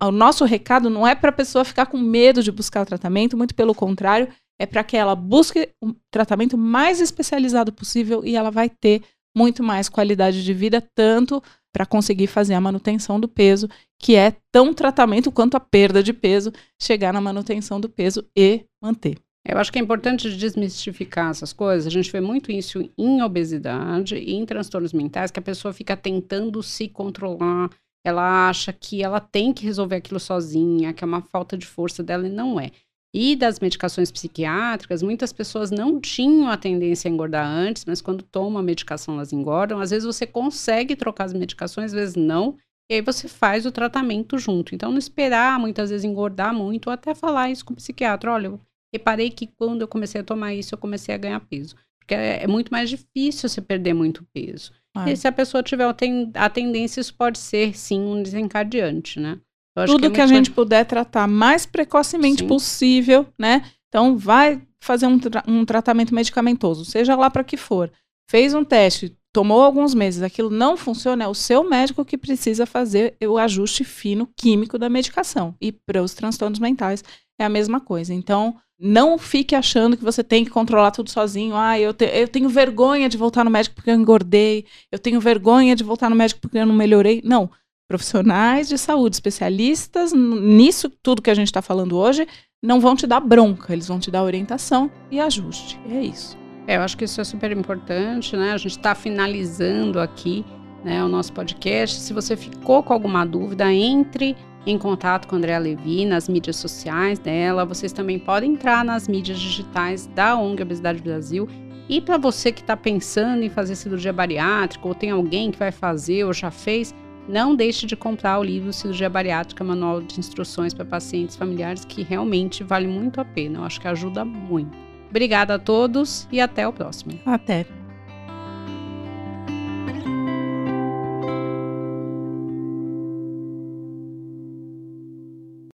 o 0.00 0.10
nosso 0.10 0.44
recado 0.46 0.88
não 0.88 1.06
é 1.06 1.14
para 1.14 1.28
a 1.28 1.32
pessoa 1.32 1.62
ficar 1.62 1.84
com 1.86 1.98
medo 1.98 2.42
de 2.42 2.50
buscar 2.50 2.86
tratamento, 2.86 3.36
muito 3.36 3.54
pelo 3.54 3.74
contrário, 3.74 4.28
é 4.58 4.64
para 4.64 4.82
que 4.82 4.96
ela 4.96 5.14
busque 5.14 5.68
o 5.82 5.88
um 5.88 5.94
tratamento 6.10 6.56
mais 6.56 7.00
especializado 7.00 7.70
possível 7.70 8.24
e 8.24 8.34
ela 8.34 8.50
vai 8.50 8.70
ter 8.70 9.02
muito 9.34 9.62
mais 9.62 9.88
qualidade 9.88 10.44
de 10.44 10.54
vida, 10.54 10.80
tanto 10.94 11.42
para 11.72 11.84
conseguir 11.84 12.28
fazer 12.28 12.54
a 12.54 12.60
manutenção 12.60 13.18
do 13.18 13.28
peso, 13.28 13.68
que 13.98 14.14
é 14.14 14.36
tão 14.52 14.72
tratamento 14.72 15.32
quanto 15.32 15.56
a 15.56 15.60
perda 15.60 16.02
de 16.02 16.12
peso, 16.12 16.52
chegar 16.80 17.12
na 17.12 17.20
manutenção 17.20 17.80
do 17.80 17.88
peso 17.88 18.24
e 18.36 18.64
manter. 18.80 19.18
Eu 19.46 19.58
acho 19.58 19.70
que 19.70 19.78
é 19.78 19.82
importante 19.82 20.34
desmistificar 20.34 21.30
essas 21.30 21.52
coisas. 21.52 21.86
A 21.86 21.90
gente 21.90 22.10
vê 22.10 22.20
muito 22.20 22.50
isso 22.50 22.90
em 22.96 23.22
obesidade 23.22 24.16
e 24.16 24.34
em 24.34 24.46
transtornos 24.46 24.92
mentais, 24.92 25.30
que 25.30 25.38
a 25.38 25.42
pessoa 25.42 25.74
fica 25.74 25.96
tentando 25.96 26.62
se 26.62 26.88
controlar, 26.88 27.68
ela 28.04 28.48
acha 28.48 28.72
que 28.72 29.02
ela 29.02 29.20
tem 29.20 29.52
que 29.52 29.64
resolver 29.64 29.96
aquilo 29.96 30.20
sozinha, 30.20 30.92
que 30.92 31.02
é 31.02 31.06
uma 31.06 31.22
falta 31.22 31.58
de 31.58 31.66
força 31.66 32.02
dela 32.02 32.26
e 32.26 32.30
não 32.30 32.60
é. 32.60 32.70
E 33.16 33.36
das 33.36 33.60
medicações 33.60 34.10
psiquiátricas, 34.10 35.00
muitas 35.00 35.32
pessoas 35.32 35.70
não 35.70 36.00
tinham 36.00 36.48
a 36.48 36.56
tendência 36.56 37.08
a 37.08 37.12
engordar 37.12 37.46
antes, 37.46 37.84
mas 37.84 38.00
quando 38.00 38.24
tomam 38.24 38.58
a 38.58 38.62
medicação 38.62 39.14
elas 39.14 39.32
engordam. 39.32 39.78
Às 39.78 39.90
vezes 39.90 40.04
você 40.04 40.26
consegue 40.26 40.96
trocar 40.96 41.26
as 41.26 41.32
medicações, 41.32 41.86
às 41.86 41.92
vezes 41.92 42.16
não. 42.16 42.56
E 42.90 42.94
aí 42.94 43.00
você 43.00 43.28
faz 43.28 43.64
o 43.64 43.70
tratamento 43.70 44.36
junto. 44.36 44.74
Então, 44.74 44.90
não 44.90 44.98
esperar 44.98 45.60
muitas 45.60 45.90
vezes 45.90 46.04
engordar 46.04 46.52
muito, 46.52 46.88
ou 46.88 46.92
até 46.92 47.14
falar 47.14 47.50
isso 47.50 47.64
com 47.64 47.72
o 47.72 47.76
psiquiatra. 47.76 48.32
Olha, 48.32 48.48
eu 48.48 48.60
reparei 48.92 49.30
que 49.30 49.46
quando 49.46 49.82
eu 49.82 49.88
comecei 49.88 50.20
a 50.20 50.24
tomar 50.24 50.52
isso, 50.52 50.74
eu 50.74 50.78
comecei 50.78 51.14
a 51.14 51.18
ganhar 51.18 51.38
peso. 51.38 51.76
Porque 52.00 52.14
é, 52.14 52.42
é 52.42 52.46
muito 52.48 52.70
mais 52.70 52.90
difícil 52.90 53.48
você 53.48 53.60
perder 53.60 53.94
muito 53.94 54.26
peso. 54.34 54.72
Ah. 54.92 55.08
E 55.08 55.16
se 55.16 55.28
a 55.28 55.32
pessoa 55.32 55.62
tiver 55.62 55.86
a 56.34 56.50
tendência, 56.50 57.00
isso 57.00 57.14
pode 57.14 57.38
ser, 57.38 57.76
sim, 57.76 58.00
um 58.00 58.22
desencadeante, 58.22 59.20
né? 59.20 59.38
Tudo 59.86 60.00
que, 60.00 60.06
é 60.06 60.10
que 60.10 60.20
a 60.20 60.26
gente 60.26 60.50
puder 60.50 60.84
tratar 60.84 61.26
mais 61.26 61.66
precocemente 61.66 62.42
Sim. 62.42 62.48
possível, 62.48 63.26
né? 63.38 63.64
Então, 63.88 64.16
vai 64.16 64.62
fazer 64.80 65.06
um, 65.06 65.18
tra 65.18 65.42
um 65.48 65.64
tratamento 65.64 66.14
medicamentoso, 66.14 66.84
seja 66.84 67.16
lá 67.16 67.28
para 67.28 67.42
que 67.42 67.56
for. 67.56 67.90
Fez 68.30 68.54
um 68.54 68.64
teste, 68.64 69.16
tomou 69.32 69.62
alguns 69.62 69.94
meses, 69.94 70.22
aquilo 70.22 70.50
não 70.50 70.76
funciona, 70.76 71.24
é 71.24 71.28
o 71.28 71.34
seu 71.34 71.68
médico 71.68 72.04
que 72.04 72.16
precisa 72.16 72.66
fazer 72.66 73.16
o 73.26 73.36
ajuste 73.36 73.82
fino 73.82 74.28
químico 74.36 74.78
da 74.78 74.88
medicação. 74.88 75.54
E 75.60 75.72
para 75.72 76.02
os 76.02 76.14
transtornos 76.14 76.58
mentais 76.58 77.02
é 77.38 77.44
a 77.44 77.48
mesma 77.48 77.80
coisa. 77.80 78.14
Então, 78.14 78.56
não 78.78 79.18
fique 79.18 79.54
achando 79.54 79.96
que 79.96 80.04
você 80.04 80.22
tem 80.22 80.44
que 80.44 80.50
controlar 80.50 80.90
tudo 80.90 81.10
sozinho. 81.10 81.56
Ah, 81.56 81.78
eu, 81.78 81.92
te, 81.92 82.04
eu 82.04 82.28
tenho 82.28 82.48
vergonha 82.48 83.08
de 83.08 83.16
voltar 83.16 83.44
no 83.44 83.50
médico 83.50 83.74
porque 83.74 83.90
eu 83.90 83.94
engordei. 83.94 84.66
Eu 84.90 84.98
tenho 84.98 85.20
vergonha 85.20 85.74
de 85.74 85.82
voltar 85.82 86.10
no 86.10 86.16
médico 86.16 86.40
porque 86.40 86.58
eu 86.58 86.66
não 86.66 86.74
melhorei. 86.74 87.20
Não 87.24 87.50
profissionais 87.88 88.68
de 88.68 88.78
saúde, 88.78 89.16
especialistas 89.16 90.12
nisso 90.12 90.88
tudo 91.02 91.22
que 91.22 91.30
a 91.30 91.34
gente 91.34 91.48
está 91.48 91.60
falando 91.60 91.96
hoje, 91.96 92.26
não 92.62 92.80
vão 92.80 92.96
te 92.96 93.06
dar 93.06 93.20
bronca, 93.20 93.72
eles 93.72 93.88
vão 93.88 93.98
te 93.98 94.10
dar 94.10 94.22
orientação 94.22 94.90
e 95.10 95.20
ajuste. 95.20 95.78
É 95.90 96.00
isso. 96.00 96.36
É, 96.66 96.76
eu 96.76 96.82
acho 96.82 96.96
que 96.96 97.04
isso 97.04 97.20
é 97.20 97.24
super 97.24 97.52
importante, 97.52 98.36
né? 98.36 98.52
A 98.52 98.56
gente 98.56 98.78
está 98.78 98.94
finalizando 98.94 100.00
aqui 100.00 100.44
né, 100.82 101.04
o 101.04 101.08
nosso 101.08 101.32
podcast. 101.32 102.00
Se 102.00 102.14
você 102.14 102.36
ficou 102.36 102.82
com 102.82 102.94
alguma 102.94 103.26
dúvida, 103.26 103.70
entre 103.70 104.34
em 104.66 104.78
contato 104.78 105.28
com 105.28 105.34
a 105.34 105.38
Andrea 105.38 105.58
Levi 105.58 106.06
nas 106.06 106.28
mídias 106.28 106.56
sociais 106.56 107.18
dela. 107.18 107.64
Vocês 107.64 107.92
também 107.92 108.18
podem 108.18 108.52
entrar 108.52 108.84
nas 108.84 109.06
mídias 109.06 109.38
digitais 109.38 110.06
da 110.08 110.36
ONG 110.36 110.62
Obesidade 110.62 111.02
Brasil. 111.02 111.48
E 111.88 112.00
para 112.00 112.16
você 112.16 112.50
que 112.50 112.62
está 112.62 112.76
pensando 112.76 113.42
em 113.42 113.50
fazer 113.50 113.74
cirurgia 113.74 114.12
bariátrica, 114.12 114.88
ou 114.88 114.94
tem 114.94 115.10
alguém 115.10 115.50
que 115.50 115.58
vai 115.58 115.70
fazer 115.70 116.24
ou 116.24 116.32
já 116.32 116.50
fez, 116.50 116.94
não 117.28 117.54
deixe 117.54 117.86
de 117.86 117.96
comprar 117.96 118.38
o 118.38 118.42
livro 118.42 118.72
Cirurgia 118.72 119.08
Bariátrica, 119.08 119.64
Manual 119.64 120.02
de 120.02 120.18
Instruções 120.18 120.74
para 120.74 120.84
Pacientes 120.84 121.36
Familiares, 121.36 121.84
que 121.84 122.02
realmente 122.02 122.62
vale 122.62 122.86
muito 122.86 123.20
a 123.20 123.24
pena. 123.24 123.60
Eu 123.60 123.64
acho 123.64 123.80
que 123.80 123.88
ajuda 123.88 124.24
muito. 124.24 124.76
Obrigada 125.08 125.54
a 125.54 125.58
todos 125.58 126.28
e 126.30 126.40
até 126.40 126.66
o 126.66 126.72
próximo. 126.72 127.18
Até. 127.24 127.83